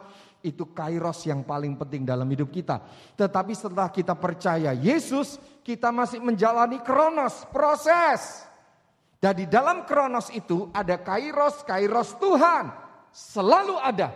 itu 0.45 0.61
kairos 0.77 1.25
yang 1.25 1.41
paling 1.41 1.73
penting 1.73 2.05
dalam 2.05 2.29
hidup 2.29 2.53
kita. 2.53 2.77
Tetapi 3.17 3.57
setelah 3.57 3.89
kita 3.89 4.13
percaya 4.13 4.77
Yesus, 4.77 5.41
kita 5.65 5.89
masih 5.89 6.21
menjalani 6.21 6.77
kronos, 6.85 7.49
proses. 7.49 8.45
Dan 9.17 9.41
di 9.41 9.49
dalam 9.49 9.89
kronos 9.89 10.29
itu 10.29 10.69
ada 10.69 11.01
kairos, 11.01 11.65
kairos 11.65 12.13
Tuhan. 12.21 12.69
Selalu 13.09 13.73
ada. 13.81 14.13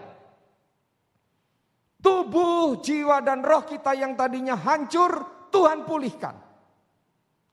Tubuh, 1.98 2.78
jiwa 2.78 3.26
dan 3.26 3.42
roh 3.42 3.66
kita 3.66 3.98
yang 3.98 4.14
tadinya 4.14 4.54
hancur, 4.54 5.26
Tuhan 5.50 5.82
pulihkan. 5.90 6.38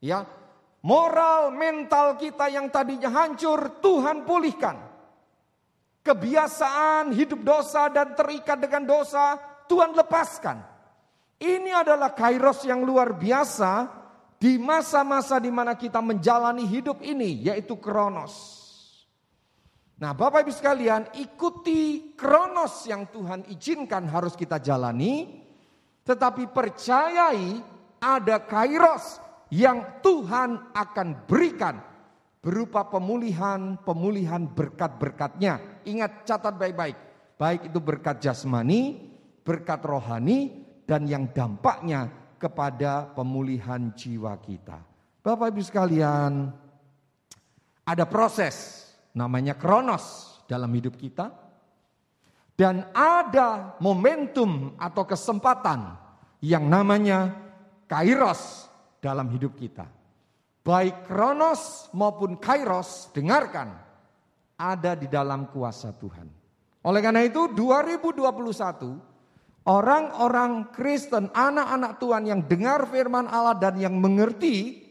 Ya, 0.05 0.29
moral, 0.85 1.49
mental 1.49 2.21
kita 2.21 2.53
yang 2.53 2.69
tadinya 2.69 3.09
hancur, 3.09 3.81
Tuhan 3.81 4.29
pulihkan 4.29 4.86
kebiasaan 6.07 7.11
hidup 7.11 7.43
dosa 7.43 7.91
dan 7.91 8.15
terikat 8.15 8.63
dengan 8.63 8.87
dosa, 8.87 9.35
Tuhan 9.67 9.91
lepaskan. 9.99 10.63
Ini 11.43 11.83
adalah 11.83 12.15
kairos 12.15 12.63
yang 12.63 12.87
luar 12.87 13.19
biasa 13.19 13.91
di 14.39 14.57
masa-masa 14.57 15.43
di 15.43 15.51
mana 15.51 15.75
kita 15.75 15.99
menjalani 15.99 16.63
hidup 16.63 17.03
ini, 17.03 17.51
yaitu 17.51 17.75
kronos. 17.77 18.63
Nah 19.99 20.15
Bapak 20.15 20.47
Ibu 20.47 20.53
sekalian, 20.55 21.11
ikuti 21.19 22.15
kronos 22.15 22.87
yang 22.87 23.11
Tuhan 23.11 23.49
izinkan 23.51 24.07
harus 24.07 24.39
kita 24.39 24.63
jalani, 24.63 25.45
tetapi 26.07 26.53
percayai 26.53 27.59
ada 27.99 28.37
kairos 28.47 29.19
yang 29.51 30.01
Tuhan 30.05 30.73
akan 30.73 31.09
berikan 31.27 31.81
berupa 32.41 32.87
pemulihan-pemulihan 32.87 34.47
berkat-berkatnya. 34.55 35.76
Ingat 35.87 36.27
catat 36.27 36.55
baik-baik. 36.59 36.99
Baik 37.39 37.71
itu 37.71 37.79
berkat 37.79 38.19
jasmani, 38.19 38.99
berkat 39.47 39.81
rohani, 39.87 40.67
dan 40.85 41.07
yang 41.07 41.31
dampaknya 41.31 42.11
kepada 42.37 43.11
pemulihan 43.15 43.95
jiwa 43.95 44.35
kita. 44.43 44.83
Bapak 45.23 45.55
Ibu 45.55 45.63
sekalian, 45.63 46.51
ada 47.87 48.05
proses 48.07 48.87
namanya 49.15 49.55
kronos 49.55 50.39
dalam 50.51 50.71
hidup 50.75 50.99
kita. 50.99 51.33
Dan 52.57 52.89
ada 52.97 53.77
momentum 53.85 54.73
atau 54.81 55.05
kesempatan 55.05 55.93
yang 56.41 56.65
namanya 56.65 57.37
kairos 57.85 58.65
dalam 58.97 59.29
hidup 59.29 59.53
kita 59.61 59.85
baik 60.67 61.07
kronos 61.07 61.87
maupun 61.95 62.43
kairos, 62.43 63.15
dengarkan, 63.15 63.71
ada 64.57 64.97
di 64.97 65.07
dalam 65.07 65.49
kuasa 65.53 65.93
Tuhan. 65.93 66.29
Oleh 66.85 67.01
karena 67.05 67.23
itu 67.25 67.53
2021 67.53 69.17
orang-orang 69.67 70.71
Kristen, 70.73 71.29
anak-anak 71.35 71.99
Tuhan 71.99 72.23
yang 72.25 72.41
dengar 72.47 72.87
firman 72.89 73.27
Allah 73.29 73.59
dan 73.59 73.77
yang 73.77 73.99
mengerti, 73.99 74.87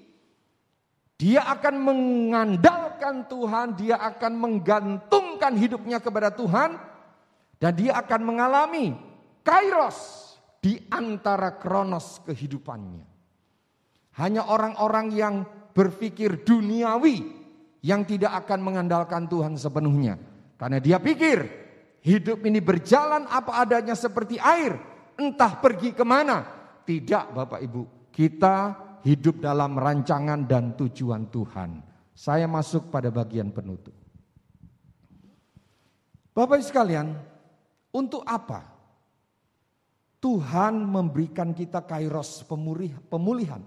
dia 1.15 1.47
akan 1.47 1.75
mengandalkan 1.79 3.23
Tuhan, 3.31 3.79
dia 3.79 3.95
akan 3.95 4.33
menggantungkan 4.35 5.55
hidupnya 5.55 6.03
kepada 6.03 6.35
Tuhan, 6.35 6.75
dan 7.55 7.71
dia 7.79 7.95
akan 8.03 8.21
mengalami 8.27 8.91
kairos 9.47 10.35
di 10.59 10.75
antara 10.91 11.55
kronos 11.55 12.19
kehidupannya. 12.27 13.07
Hanya 14.19 14.47
orang-orang 14.47 15.07
yang 15.15 15.35
berpikir 15.75 16.43
duniawi 16.43 17.44
yang 17.85 18.01
tidak 18.01 18.33
akan 18.45 18.65
mengandalkan 18.65 19.29
Tuhan 19.29 19.53
sepenuhnya. 19.61 20.17
Karena 20.57 20.81
dia 20.81 20.97
pikir 20.97 21.45
hidup 22.01 22.41
ini 22.41 22.57
berjalan 22.57 23.29
apa 23.29 23.61
adanya 23.61 23.93
seperti 23.93 24.41
air. 24.41 24.73
Entah 25.21 25.61
pergi 25.61 25.93
ke 25.93 26.01
mana. 26.01 26.41
Tidak 26.81 27.37
Bapak 27.37 27.61
Ibu. 27.61 28.09
Kita 28.09 28.73
hidup 29.05 29.37
dalam 29.37 29.77
rancangan 29.77 30.49
dan 30.49 30.73
tujuan 30.73 31.29
Tuhan. 31.29 31.85
Saya 32.17 32.49
masuk 32.49 32.89
pada 32.89 33.13
bagian 33.13 33.53
penutup. 33.53 33.93
Bapak 36.33 36.57
Ibu 36.57 36.65
sekalian, 36.65 37.13
untuk 37.93 38.25
apa 38.25 38.65
Tuhan 40.17 40.89
memberikan 40.89 41.53
kita 41.53 41.85
kairos 41.85 42.41
pemulihan? 43.07 43.61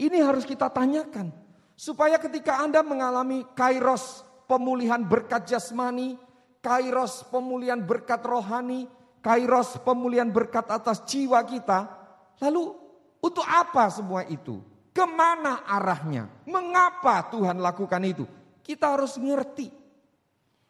Ini 0.00 0.18
harus 0.24 0.48
kita 0.48 0.72
tanyakan. 0.72 1.41
Supaya 1.82 2.14
ketika 2.14 2.62
Anda 2.62 2.78
mengalami 2.86 3.42
kairos 3.58 4.22
pemulihan 4.46 5.02
berkat 5.02 5.50
jasmani, 5.50 6.14
kairos 6.62 7.26
pemulihan 7.26 7.82
berkat 7.82 8.22
rohani, 8.22 8.86
kairos 9.18 9.82
pemulihan 9.82 10.30
berkat 10.30 10.62
atas 10.70 11.02
jiwa 11.10 11.42
kita. 11.42 11.90
Lalu 12.38 12.70
untuk 13.18 13.42
apa 13.42 13.90
semua 13.90 14.22
itu? 14.30 14.62
Ke 14.94 15.10
mana 15.10 15.66
arahnya? 15.66 16.30
Mengapa 16.46 17.26
Tuhan 17.34 17.58
lakukan 17.58 18.02
itu? 18.06 18.30
Kita 18.62 18.94
harus 18.94 19.18
ngerti. 19.18 19.74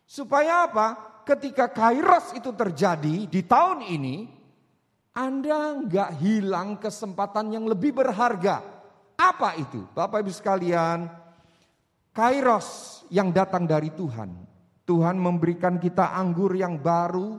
Supaya 0.08 0.64
apa? 0.64 0.96
Ketika 1.28 1.68
kairos 1.68 2.32
itu 2.32 2.56
terjadi 2.56 3.28
di 3.28 3.40
tahun 3.44 3.84
ini, 3.84 4.16
Anda 5.12 5.76
nggak 5.76 6.24
hilang 6.24 6.80
kesempatan 6.80 7.52
yang 7.52 7.68
lebih 7.68 8.00
berharga 8.00 8.71
apa 9.22 9.54
itu? 9.54 9.86
Bapak 9.94 10.26
Ibu 10.26 10.32
sekalian, 10.34 11.06
kairos 12.10 13.00
yang 13.06 13.30
datang 13.30 13.70
dari 13.70 13.94
Tuhan. 13.94 14.34
Tuhan 14.82 15.14
memberikan 15.14 15.78
kita 15.78 16.10
anggur 16.10 16.58
yang 16.58 16.82
baru 16.82 17.38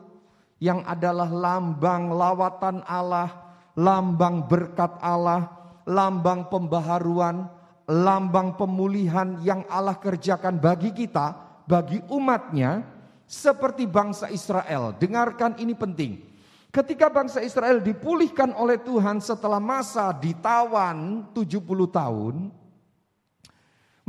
yang 0.63 0.79
adalah 0.87 1.27
lambang 1.27 2.15
lawatan 2.15 2.79
Allah, 2.87 3.27
lambang 3.75 4.47
berkat 4.47 4.95
Allah, 5.03 5.51
lambang 5.83 6.47
pembaharuan, 6.47 7.51
lambang 7.83 8.55
pemulihan 8.55 9.43
yang 9.43 9.67
Allah 9.67 9.99
kerjakan 9.99 10.55
bagi 10.63 10.95
kita, 10.95 11.35
bagi 11.67 11.99
umatnya, 12.07 12.87
seperti 13.27 13.83
bangsa 13.83 14.31
Israel. 14.31 14.95
Dengarkan 14.95 15.59
ini 15.59 15.75
penting. 15.75 16.32
Ketika 16.73 17.05
bangsa 17.13 17.37
Israel 17.45 17.85
dipulihkan 17.85 18.49
oleh 18.57 18.81
Tuhan 18.81 19.21
setelah 19.21 19.61
masa 19.61 20.09
ditawan 20.09 21.29
70 21.29 21.61
tahun, 21.69 22.49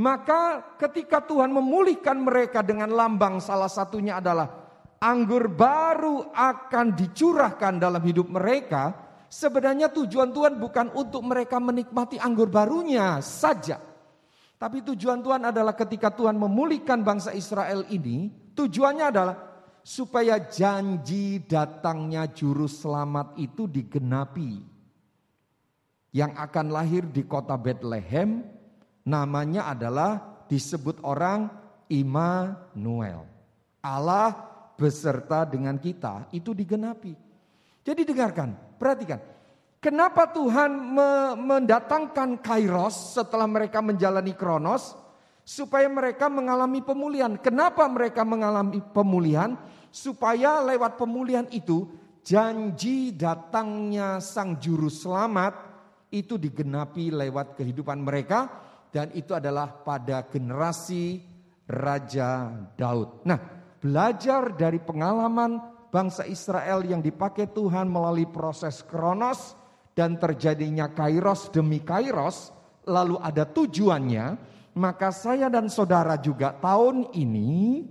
maka 0.01 0.75
ketika 0.81 1.21
Tuhan 1.21 1.53
memulihkan 1.53 2.17
mereka 2.17 2.65
dengan 2.65 2.89
lambang 2.89 3.37
salah 3.45 3.69
satunya 3.69 4.17
adalah 4.17 4.49
anggur 4.97 5.53
baru 5.53 6.33
akan 6.33 6.97
dicurahkan 6.97 7.77
dalam 7.77 8.01
hidup 8.01 8.33
mereka, 8.33 8.97
sebenarnya 9.29 9.93
tujuan 9.93 10.33
Tuhan 10.33 10.57
bukan 10.57 10.89
untuk 10.97 11.21
mereka 11.21 11.61
menikmati 11.61 12.17
anggur 12.17 12.49
barunya 12.49 13.21
saja. 13.21 13.77
Tapi 14.57 14.81
tujuan 14.81 15.21
Tuhan 15.21 15.53
adalah 15.53 15.77
ketika 15.77 16.09
Tuhan 16.09 16.41
memulihkan 16.41 17.05
bangsa 17.05 17.37
Israel 17.37 17.85
ini, 17.93 18.33
tujuannya 18.57 19.05
adalah 19.05 19.54
supaya 19.85 20.41
janji 20.41 21.45
datangnya 21.45 22.25
juru 22.33 22.65
selamat 22.65 23.37
itu 23.37 23.69
digenapi. 23.69 24.65
Yang 26.15 26.33
akan 26.41 26.67
lahir 26.73 27.05
di 27.05 27.29
kota 27.29 27.53
Bethlehem 27.61 28.41
namanya 29.05 29.69
adalah 29.69 30.41
disebut 30.49 31.05
orang 31.05 31.53
Immanuel. 31.93 33.29
Allah 33.85 34.33
beserta 34.81 35.45
dengan 35.45 35.77
kita 35.77 36.33
itu 36.33 36.57
digenapi. 36.57 37.13
Jadi 37.85 38.03
dengarkan, 38.09 38.57
perhatikan. 38.81 39.21
Kenapa 39.85 40.33
Tuhan 40.33 40.97
mendatangkan 41.45 42.41
Kairos 42.41 43.21
setelah 43.21 43.45
mereka 43.45 43.85
menjalani 43.85 44.33
Kronos? 44.33 45.05
supaya 45.45 45.87
mereka 45.93 46.33
mengalami 46.33 46.81
pemulihan. 46.81 47.37
Kenapa 47.37 47.85
mereka 47.85 48.25
mengalami 48.25 48.81
pemulihan? 48.81 49.55
Supaya 49.95 50.59
lewat 50.67 50.99
pemulihan 50.99 51.47
itu 51.55 51.87
janji 52.27 53.15
datangnya 53.15 54.19
sang 54.19 54.59
juru 54.59 54.91
selamat 54.91 55.55
itu 56.11 56.35
digenapi 56.35 57.15
lewat 57.15 57.55
kehidupan 57.55 58.03
mereka 58.03 58.51
dan 58.91 59.15
itu 59.15 59.39
adalah 59.39 59.71
pada 59.71 60.27
generasi 60.27 61.23
Raja 61.71 62.51
Daud. 62.75 63.23
Nah, 63.23 63.39
belajar 63.79 64.59
dari 64.59 64.83
pengalaman 64.83 65.63
bangsa 65.95 66.27
Israel 66.27 66.83
yang 66.83 66.99
dipakai 66.99 67.55
Tuhan 67.55 67.87
melalui 67.87 68.27
proses 68.27 68.83
kronos 68.83 69.55
dan 69.95 70.19
terjadinya 70.19 70.91
kairos 70.91 71.55
demi 71.55 71.87
kairos, 71.87 72.51
lalu 72.83 73.15
ada 73.23 73.47
tujuannya, 73.47 74.27
maka 74.75 75.15
saya 75.15 75.47
dan 75.47 75.71
saudara 75.71 76.19
juga 76.19 76.51
tahun 76.59 77.15
ini 77.15 77.87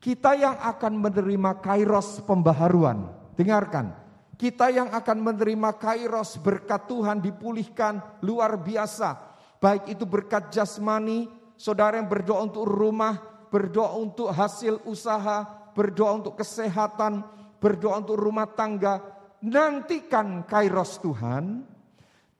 kita 0.00 0.32
yang 0.32 0.56
akan 0.56 0.96
menerima 0.96 1.60
kairos 1.60 2.24
pembaharuan. 2.24 3.12
Dengarkan, 3.36 3.92
kita 4.40 4.72
yang 4.72 4.88
akan 4.88 5.18
menerima 5.20 5.76
kairos 5.76 6.40
berkat 6.40 6.88
Tuhan 6.88 7.20
dipulihkan 7.20 8.24
luar 8.24 8.56
biasa. 8.56 9.28
Baik 9.60 9.92
itu 9.92 10.08
berkat 10.08 10.48
jasmani, 10.48 11.28
saudara 11.60 12.00
yang 12.00 12.08
berdoa 12.08 12.48
untuk 12.48 12.64
rumah, 12.64 13.20
berdoa 13.52 13.92
untuk 14.00 14.32
hasil 14.32 14.80
usaha, 14.88 15.44
berdoa 15.76 16.16
untuk 16.16 16.40
kesehatan, 16.40 17.20
berdoa 17.60 18.00
untuk 18.00 18.16
rumah 18.16 18.48
tangga, 18.48 19.04
nantikan 19.44 20.48
kairos 20.48 20.96
Tuhan. 21.04 21.68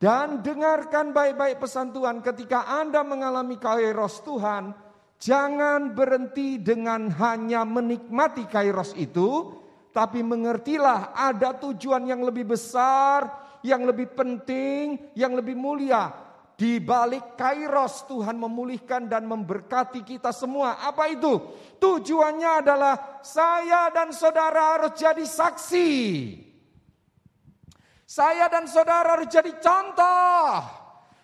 Dan 0.01 0.41
dengarkan 0.41 1.13
baik-baik 1.13 1.61
pesan 1.61 1.93
Tuhan 1.93 2.25
ketika 2.25 2.65
Anda 2.81 3.05
mengalami 3.05 3.61
kairos 3.61 4.25
Tuhan, 4.25 4.73
jangan 5.21 5.93
berhenti 5.93 6.57
dengan 6.57 7.13
hanya 7.21 7.63
menikmati 7.69 8.49
kairos 8.49 8.97
itu, 8.97 9.61
tapi 9.93 10.25
mengertilah 10.25 11.13
ada 11.13 11.53
tujuan 11.61 12.09
yang 12.09 12.25
lebih 12.25 12.57
besar, 12.57 13.29
yang 13.61 13.85
lebih 13.85 14.11
penting, 14.17 15.13
yang 15.13 15.37
lebih 15.37 15.55
mulia. 15.55 16.11
Di 16.61 16.77
balik 16.77 17.41
kairos 17.41 18.05
Tuhan 18.05 18.37
memulihkan 18.37 19.09
dan 19.09 19.25
memberkati 19.25 20.05
kita 20.05 20.29
semua. 20.29 20.77
Apa 20.85 21.09
itu? 21.09 21.41
Tujuannya 21.81 22.51
adalah 22.61 23.25
saya 23.25 23.89
dan 23.89 24.13
saudara 24.13 24.77
harus 24.77 24.93
jadi 24.93 25.25
saksi. 25.25 25.89
Saya 28.05 28.53
dan 28.53 28.69
saudara 28.69 29.17
harus 29.17 29.33
jadi 29.33 29.57
contoh. 29.57 30.80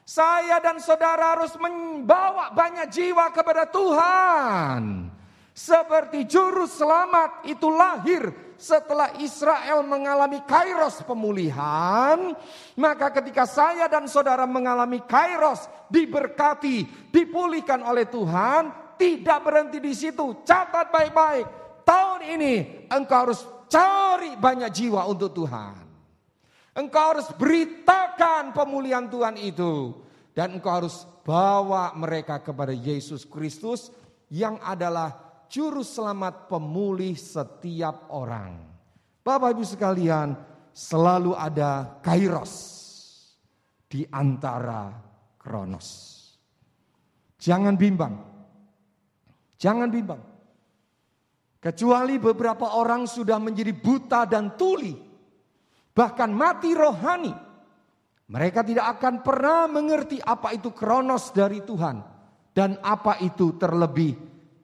Saya 0.06 0.62
dan 0.62 0.78
saudara 0.78 1.34
harus 1.34 1.50
membawa 1.58 2.54
banyak 2.54 2.86
jiwa 2.94 3.26
kepada 3.34 3.66
Tuhan. 3.66 5.10
Seperti 5.50 6.30
juru 6.30 6.70
selamat 6.70 7.42
itu 7.50 7.66
lahir 7.66 8.30
setelah 8.54 9.18
Israel 9.18 9.82
mengalami 9.82 10.46
kairos 10.46 11.02
pemulihan, 11.02 12.38
maka 12.78 13.10
ketika 13.18 13.50
saya 13.50 13.90
dan 13.90 14.06
saudara 14.06 14.46
mengalami 14.46 15.02
kairos, 15.02 15.66
diberkati, 15.90 17.10
dipulihkan 17.10 17.82
oleh 17.82 18.06
Tuhan, 18.06 18.94
tidak 18.94 19.42
berhenti 19.42 19.82
di 19.82 19.90
situ. 19.90 20.46
Catat 20.46 20.86
baik-baik, 20.86 21.46
tahun 21.82 22.20
ini 22.36 22.54
engkau 22.94 23.26
harus 23.26 23.42
cari 23.66 24.38
banyak 24.38 24.70
jiwa 24.70 25.02
untuk 25.10 25.34
Tuhan. 25.34 25.85
Engkau 26.76 27.16
harus 27.16 27.28
beritakan 27.40 28.52
pemulihan 28.52 29.08
Tuhan 29.08 29.40
itu. 29.40 29.96
Dan 30.36 30.60
engkau 30.60 30.84
harus 30.84 31.08
bawa 31.24 31.96
mereka 31.96 32.44
kepada 32.44 32.76
Yesus 32.76 33.24
Kristus 33.24 33.88
yang 34.28 34.60
adalah 34.60 35.40
juru 35.48 35.80
selamat 35.80 36.52
pemulih 36.52 37.16
setiap 37.16 38.12
orang. 38.12 38.60
Bapak 39.24 39.56
Ibu 39.56 39.64
sekalian, 39.64 40.36
selalu 40.76 41.32
ada 41.32 41.96
kairos 42.04 42.52
di 43.88 44.04
antara 44.12 44.92
kronos. 45.40 46.12
Jangan 47.40 47.80
bimbang. 47.80 48.14
Jangan 49.56 49.88
bimbang. 49.88 50.20
Kecuali 51.56 52.20
beberapa 52.20 52.76
orang 52.76 53.08
sudah 53.08 53.40
menjadi 53.40 53.72
buta 53.72 54.28
dan 54.28 54.52
tuli. 54.54 55.05
Bahkan 55.96 56.30
mati 56.36 56.76
rohani. 56.76 57.32
Mereka 58.26 58.60
tidak 58.68 59.00
akan 59.00 59.24
pernah 59.24 59.64
mengerti 59.64 60.20
apa 60.20 60.52
itu 60.52 60.76
kronos 60.76 61.32
dari 61.32 61.64
Tuhan. 61.64 61.96
Dan 62.52 62.76
apa 62.84 63.16
itu 63.24 63.56
terlebih 63.56 64.12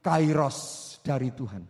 kairos 0.05 0.59
dari 1.01 1.33
Tuhan. 1.33 1.64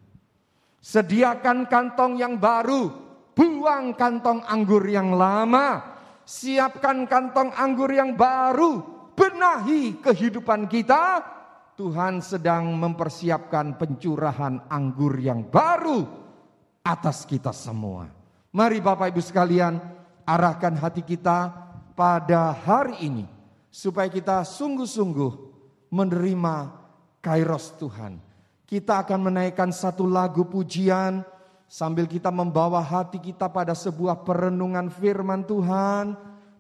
Sediakan 0.83 1.71
kantong 1.71 2.19
yang 2.19 2.43
baru, 2.43 2.91
buang 3.39 3.95
kantong 3.95 4.43
anggur 4.51 4.83
yang 4.83 5.15
lama, 5.15 5.79
siapkan 6.27 7.07
kantong 7.07 7.55
anggur 7.55 7.91
yang 7.95 8.19
baru, 8.19 8.83
benahi 9.15 10.03
kehidupan 10.03 10.67
kita. 10.67 11.23
Tuhan 11.79 12.19
sedang 12.19 12.75
mempersiapkan 12.79 13.79
pencurahan 13.79 14.67
anggur 14.71 15.19
yang 15.19 15.47
baru 15.47 16.03
atas 16.83 17.27
kita 17.27 17.51
semua. 17.51 18.22
Mari 18.53 18.85
Bapak 18.85 19.17
Ibu 19.17 19.25
sekalian, 19.25 19.81
arahkan 20.29 20.77
hati 20.77 21.01
kita 21.01 21.49
pada 21.97 22.53
hari 22.53 23.01
ini 23.01 23.25
supaya 23.73 24.13
kita 24.13 24.45
sungguh-sungguh 24.45 25.33
menerima 25.89 26.69
kairos 27.25 27.73
Tuhan. 27.81 28.21
Kita 28.69 29.09
akan 29.09 29.33
menaikkan 29.33 29.73
satu 29.73 30.05
lagu 30.05 30.45
pujian 30.45 31.25
sambil 31.65 32.05
kita 32.05 32.29
membawa 32.29 32.85
hati 32.85 33.25
kita 33.25 33.49
pada 33.49 33.73
sebuah 33.73 34.21
perenungan 34.21 34.93
firman 34.93 35.49
Tuhan 35.49 36.13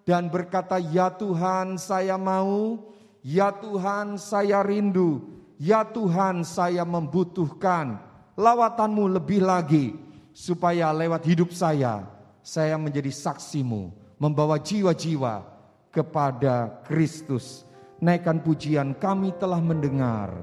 dan 0.09 0.33
berkata, 0.33 0.81
"Ya 0.81 1.13
Tuhan, 1.13 1.77
saya 1.77 2.17
mau, 2.17 2.89
ya 3.21 3.53
Tuhan, 3.53 4.17
saya 4.17 4.65
rindu, 4.65 5.29
ya 5.61 5.85
Tuhan, 5.85 6.41
saya 6.49 6.89
membutuhkan 6.89 8.01
lawatanmu 8.33 9.13
lebih 9.13 9.45
lagi 9.45 10.12
supaya 10.33 10.91
lewat 10.93 11.23
hidup 11.29 11.53
saya 11.53 12.09
saya 12.43 12.75
menjadi 12.81 13.13
saksimu, 13.13 13.93
membawa 14.19 14.59
jiwa-jiwa 14.59 15.45
kepada 15.93 16.83
Kristus." 16.89 17.69
Naikkan 18.03 18.43
pujian 18.43 18.99
kami 18.99 19.31
telah 19.39 19.63
mendengar 19.63 20.35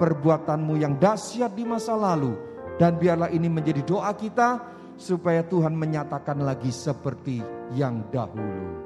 perbuatanmu 0.00 0.80
yang 0.80 0.96
dahsyat 0.96 1.52
di 1.52 1.68
masa 1.68 1.92
lalu. 1.92 2.32
Dan 2.80 2.96
biarlah 2.96 3.28
ini 3.28 3.52
menjadi 3.52 3.84
doa 3.84 4.16
kita 4.16 4.64
supaya 4.96 5.44
Tuhan 5.44 5.76
menyatakan 5.76 6.40
lagi 6.40 6.72
seperti 6.72 7.44
yang 7.76 8.00
dahulu. 8.08 8.80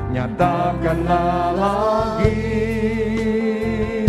Nyatakanlah 0.09 1.53
lagi 1.53 2.33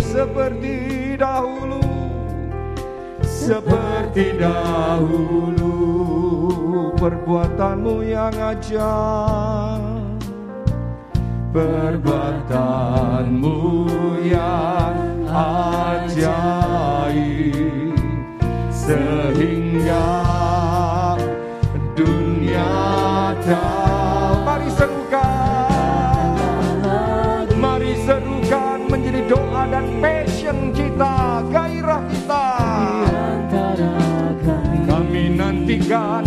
seperti 0.01 1.13
dahulu 1.15 1.79
Seperti 3.21 4.33
dahulu 4.41 5.60
perbuatanmu 7.01 8.05
yang 8.05 8.37
ajaib 8.37 10.21
Perbuatanmu 11.49 13.57
yang 14.21 15.25
ajaib 15.27 16.31
sehingga 18.69 20.29
dunia 21.97 22.69
tahu. 23.43 24.47
Mari 24.47 24.69
serukan, 24.77 26.37
mari 27.59 27.91
serukan 28.05 28.79
menjadi 28.87 29.27
doa 29.27 29.67
dan 29.67 29.83
passion 29.99 30.71
kita, 30.71 31.43
gairah 31.51 32.07
kita. 32.07 32.47
Kami 34.87 35.35
nantikan 35.35 36.20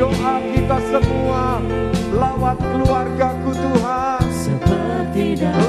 doa 0.00 0.40
kita 0.40 0.78
semua 0.88 1.60
lawat 2.16 2.56
keluargaku 2.56 3.52
Tuhan. 3.52 4.24
Seperti 4.32 5.44
dahulu 5.44 5.59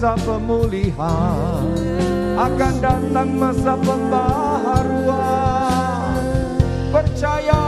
masa 0.00 0.16
pemulihan. 0.24 1.60
Akan 2.40 2.72
datang 2.80 3.36
masa 3.36 3.76
pembaharuan. 3.76 6.24
Percaya 6.88 7.60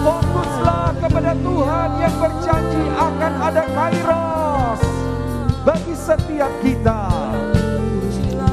Fokuslah 0.00 0.96
kepada 0.96 1.36
Tuhan 1.44 1.90
yang 2.00 2.16
berjanji 2.16 2.88
akan 2.96 3.32
ada 3.36 3.68
kairos 3.68 4.80
bagi 5.68 5.92
setiap 5.92 6.48
kita. 6.64 7.12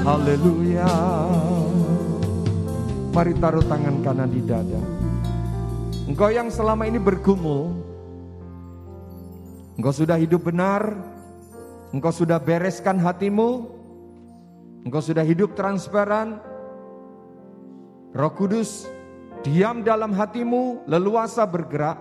Haleluya. 0.04 0.92
Mari 3.16 3.32
taruh 3.40 3.64
tangan 3.64 4.04
kanan 4.04 4.28
di 4.28 4.44
dada. 4.44 4.84
Engkau 6.04 6.28
yang 6.28 6.52
selama 6.52 6.84
ini 6.84 7.00
bergumul, 7.00 7.80
engkau 9.80 9.96
sudah 9.96 10.20
hidup 10.20 10.52
benar, 10.52 11.14
engkau 11.96 12.12
sudah 12.12 12.43
bereskan 12.43 13.00
hatimu, 13.00 13.72
engkau 14.84 15.00
sudah 15.00 15.24
hidup 15.24 15.56
transparan. 15.56 16.43
Roh 18.12 18.34
Kudus 18.36 18.84
diam 19.48 19.80
dalam 19.80 20.12
hatimu, 20.12 20.84
leluasa 20.91 21.48
bergerak, 21.48 21.96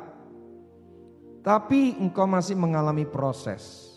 tapi 1.47 1.95
engkau 2.03 2.26
masih 2.26 2.59
mengalami 2.59 3.07
proses. 3.07 3.95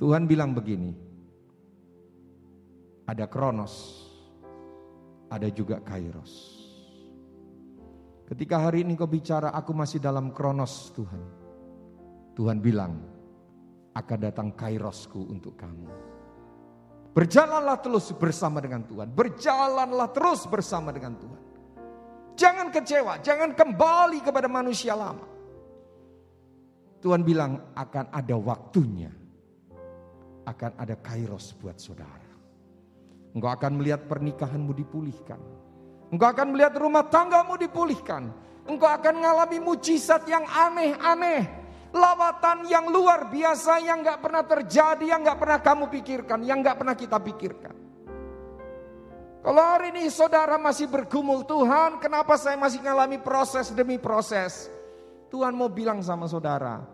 Tuhan 0.00 0.24
bilang 0.24 0.56
begini, 0.56 0.96
ada 3.04 3.28
kronos, 3.28 4.04
ada 5.28 5.52
juga 5.52 5.84
kairos. 5.84 6.56
Ketika 8.28 8.60
hari 8.60 8.84
ini 8.84 8.96
kau 8.96 9.08
bicara, 9.08 9.52
aku 9.52 9.72
masih 9.72 10.00
dalam 10.00 10.32
kronos 10.32 10.92
Tuhan. 10.92 11.22
Tuhan 12.36 12.60
bilang, 12.60 13.17
akan 13.98 14.18
datang 14.30 14.48
kairosku 14.54 15.26
untuk 15.26 15.58
kamu. 15.58 15.90
Berjalanlah 17.10 17.82
terus 17.82 18.14
bersama 18.14 18.62
dengan 18.62 18.86
Tuhan. 18.86 19.10
Berjalanlah 19.10 20.08
terus 20.14 20.46
bersama 20.46 20.94
dengan 20.94 21.18
Tuhan. 21.18 21.42
Jangan 22.38 22.70
kecewa, 22.70 23.18
jangan 23.18 23.50
kembali 23.58 24.22
kepada 24.22 24.46
manusia 24.46 24.94
lama. 24.94 25.26
Tuhan 27.02 27.26
bilang 27.26 27.74
akan 27.74 28.14
ada 28.14 28.36
waktunya. 28.38 29.10
Akan 30.46 30.72
ada 30.78 30.94
kairos 30.96 31.52
buat 31.58 31.76
saudara. 31.76 32.30
Engkau 33.34 33.50
akan 33.52 33.82
melihat 33.82 34.06
pernikahanmu 34.06 34.72
dipulihkan. 34.72 35.36
Engkau 36.08 36.28
akan 36.30 36.56
melihat 36.56 36.72
rumah 36.80 37.04
tanggamu 37.04 37.58
dipulihkan. 37.60 38.32
Engkau 38.64 38.88
akan 38.88 39.12
mengalami 39.20 39.58
mujizat 39.60 40.24
yang 40.24 40.46
aneh-aneh. 40.48 41.67
Lawatan 41.88 42.68
yang 42.68 42.92
luar 42.92 43.32
biasa 43.32 43.80
yang 43.80 44.04
gak 44.04 44.20
pernah 44.20 44.44
terjadi, 44.44 45.04
yang 45.08 45.24
gak 45.24 45.40
pernah 45.40 45.60
kamu 45.64 45.84
pikirkan, 45.88 46.38
yang 46.44 46.60
gak 46.60 46.76
pernah 46.84 46.96
kita 46.96 47.16
pikirkan. 47.16 47.74
Kalau 49.38 49.62
hari 49.64 49.96
ini 49.96 50.12
saudara 50.12 50.60
masih 50.60 50.90
bergumul, 50.90 51.48
Tuhan 51.48 51.96
kenapa 52.02 52.36
saya 52.36 52.60
masih 52.60 52.84
mengalami 52.84 53.16
proses 53.16 53.72
demi 53.72 53.96
proses. 53.96 54.68
Tuhan 55.32 55.56
mau 55.56 55.72
bilang 55.72 56.04
sama 56.04 56.28
saudara, 56.28 56.84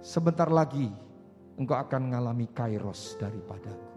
sebentar 0.00 0.48
lagi 0.48 0.88
engkau 1.60 1.76
akan 1.76 2.08
mengalami 2.08 2.48
kairos 2.48 3.20
daripadaku. 3.20 3.90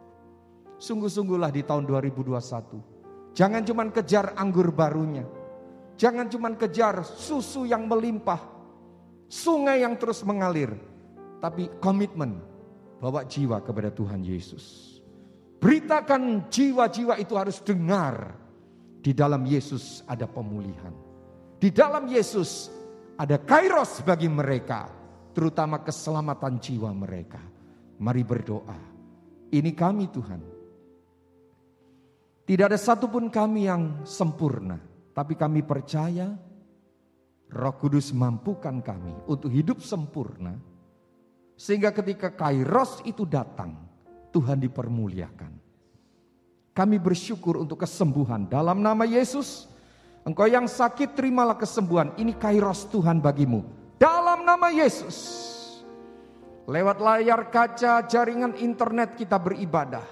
Sungguh-sungguhlah 0.76 1.56
di 1.56 1.64
tahun 1.64 1.88
2021 1.88 2.96
Jangan 3.36 3.68
cuma 3.68 3.84
kejar 3.92 4.32
anggur 4.40 4.72
barunya. 4.72 5.28
Jangan 6.00 6.32
cuma 6.32 6.56
kejar 6.56 7.04
susu 7.04 7.68
yang 7.68 7.84
melimpah. 7.84 8.55
Sungai 9.26 9.82
yang 9.82 9.98
terus 9.98 10.22
mengalir. 10.22 10.74
Tapi 11.42 11.70
komitmen 11.78 12.42
bawa 12.98 13.26
jiwa 13.28 13.62
kepada 13.62 13.94
Tuhan 13.94 14.26
Yesus. 14.26 14.98
Beritakan 15.62 16.50
jiwa-jiwa 16.50 17.18
itu 17.22 17.34
harus 17.38 17.62
dengar. 17.62 18.38
Di 19.02 19.14
dalam 19.14 19.46
Yesus 19.46 20.02
ada 20.10 20.26
pemulihan. 20.26 20.94
Di 21.62 21.70
dalam 21.70 22.10
Yesus 22.10 22.74
ada 23.18 23.38
kairos 23.38 24.02
bagi 24.02 24.26
mereka. 24.30 24.90
Terutama 25.36 25.84
keselamatan 25.84 26.58
jiwa 26.58 26.90
mereka. 26.96 27.42
Mari 28.02 28.24
berdoa. 28.26 28.80
Ini 29.54 29.72
kami 29.78 30.10
Tuhan. 30.10 30.42
Tidak 32.46 32.66
ada 32.70 32.78
satupun 32.78 33.34
kami 33.34 33.66
yang 33.66 34.06
sempurna, 34.06 34.78
tapi 35.18 35.34
kami 35.34 35.66
percaya 35.66 36.30
Roh 37.52 37.76
Kudus 37.78 38.10
mampukan 38.16 38.82
kami 38.82 39.14
untuk 39.30 39.54
hidup 39.54 39.80
sempurna, 39.80 40.58
sehingga 41.56 41.94
ketika 41.96 42.34
Kairos 42.34 43.00
itu 43.08 43.24
datang, 43.24 43.80
Tuhan 44.36 44.60
dipermuliakan. 44.60 45.52
Kami 46.76 47.00
bersyukur 47.00 47.56
untuk 47.56 47.88
kesembuhan 47.88 48.52
dalam 48.52 48.84
nama 48.84 49.08
Yesus. 49.08 49.72
Engkau 50.28 50.44
yang 50.44 50.68
sakit 50.68 51.16
terimalah 51.16 51.56
kesembuhan. 51.56 52.12
Ini 52.20 52.36
Kairos 52.36 52.84
Tuhan 52.92 53.24
bagimu. 53.24 53.64
Dalam 53.96 54.44
nama 54.44 54.68
Yesus. 54.76 55.48
Lewat 56.68 56.98
layar 57.00 57.48
kaca 57.48 58.04
jaringan 58.04 58.60
internet 58.60 59.16
kita 59.16 59.40
beribadah. 59.40 60.04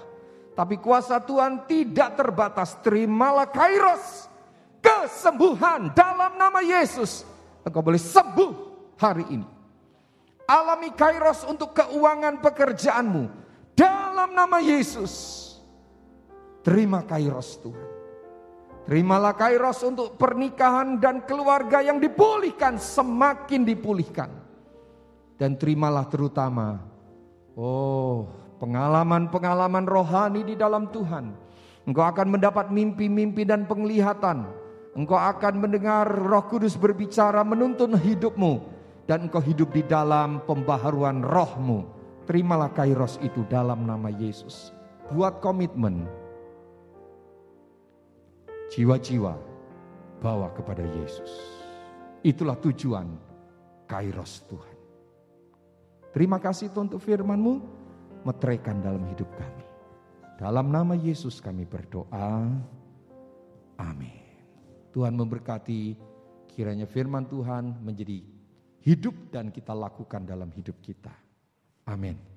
Tapi 0.54 0.78
kuasa 0.78 1.18
Tuhan 1.20 1.66
tidak 1.66 2.14
terbatas. 2.14 2.78
Terimalah 2.80 3.50
kairos. 3.50 4.30
Kesembuhan 5.04 5.92
dalam 5.92 6.40
nama 6.40 6.64
Yesus. 6.64 7.28
Engkau 7.60 7.84
boleh 7.84 8.00
sembuh 8.00 8.50
hari 8.96 9.28
ini. 9.28 9.44
Alami 10.48 10.96
kairos 10.96 11.44
untuk 11.44 11.76
keuangan 11.76 12.40
pekerjaanmu. 12.40 13.24
Dalam 13.76 14.32
nama 14.32 14.64
Yesus. 14.64 15.12
Terima 16.64 17.04
kairos 17.04 17.60
Tuhan. 17.60 17.90
Terimalah 18.88 19.36
kairos 19.36 19.84
untuk 19.84 20.16
pernikahan 20.16 20.96
dan 20.96 21.20
keluarga 21.28 21.84
yang 21.84 22.00
dipulihkan. 22.00 22.80
Semakin 22.80 23.68
dipulihkan. 23.68 24.32
Dan 25.36 25.60
terimalah 25.60 26.08
terutama. 26.08 26.80
Oh 27.52 28.44
pengalaman-pengalaman 28.64 29.84
rohani 29.84 30.40
di 30.40 30.54
dalam 30.56 30.88
Tuhan. 30.88 31.36
Engkau 31.84 32.00
akan 32.00 32.26
mendapat 32.32 32.72
mimpi-mimpi 32.72 33.44
dan 33.44 33.68
penglihatan. 33.68 34.63
Engkau 34.94 35.18
akan 35.18 35.54
mendengar 35.58 36.06
Roh 36.06 36.46
Kudus 36.46 36.78
berbicara 36.78 37.42
menuntun 37.42 37.98
hidupmu 37.98 38.62
dan 39.10 39.26
engkau 39.26 39.42
hidup 39.42 39.74
di 39.74 39.82
dalam 39.82 40.38
pembaharuan 40.46 41.18
rohmu. 41.26 41.90
Terimalah 42.24 42.70
kairos 42.72 43.18
itu 43.20 43.42
dalam 43.50 43.84
nama 43.84 44.08
Yesus. 44.08 44.70
Buat 45.10 45.42
komitmen. 45.42 46.08
Jiwa-jiwa 48.72 49.34
bawa 50.22 50.48
kepada 50.56 50.86
Yesus. 50.86 51.30
Itulah 52.24 52.56
tujuan 52.62 53.10
kairos 53.84 54.40
Tuhan. 54.48 54.76
Terima 56.16 56.40
kasih 56.40 56.72
Tuhan 56.72 56.88
untuk 56.88 57.02
firmanmu 57.02 57.54
meteraikan 58.24 58.80
dalam 58.80 59.04
hidup 59.10 59.28
kami. 59.36 59.66
Dalam 60.40 60.72
nama 60.72 60.96
Yesus 60.96 61.44
kami 61.44 61.68
berdoa. 61.68 62.48
Amin. 63.76 64.23
Tuhan 64.94 65.18
memberkati 65.18 65.98
kiranya 66.54 66.86
firman 66.86 67.26
Tuhan 67.26 67.82
menjadi 67.82 68.22
hidup 68.86 69.34
dan 69.34 69.50
kita 69.50 69.74
lakukan 69.74 70.22
dalam 70.22 70.54
hidup 70.54 70.78
kita. 70.78 71.10
Amin. 71.90 72.33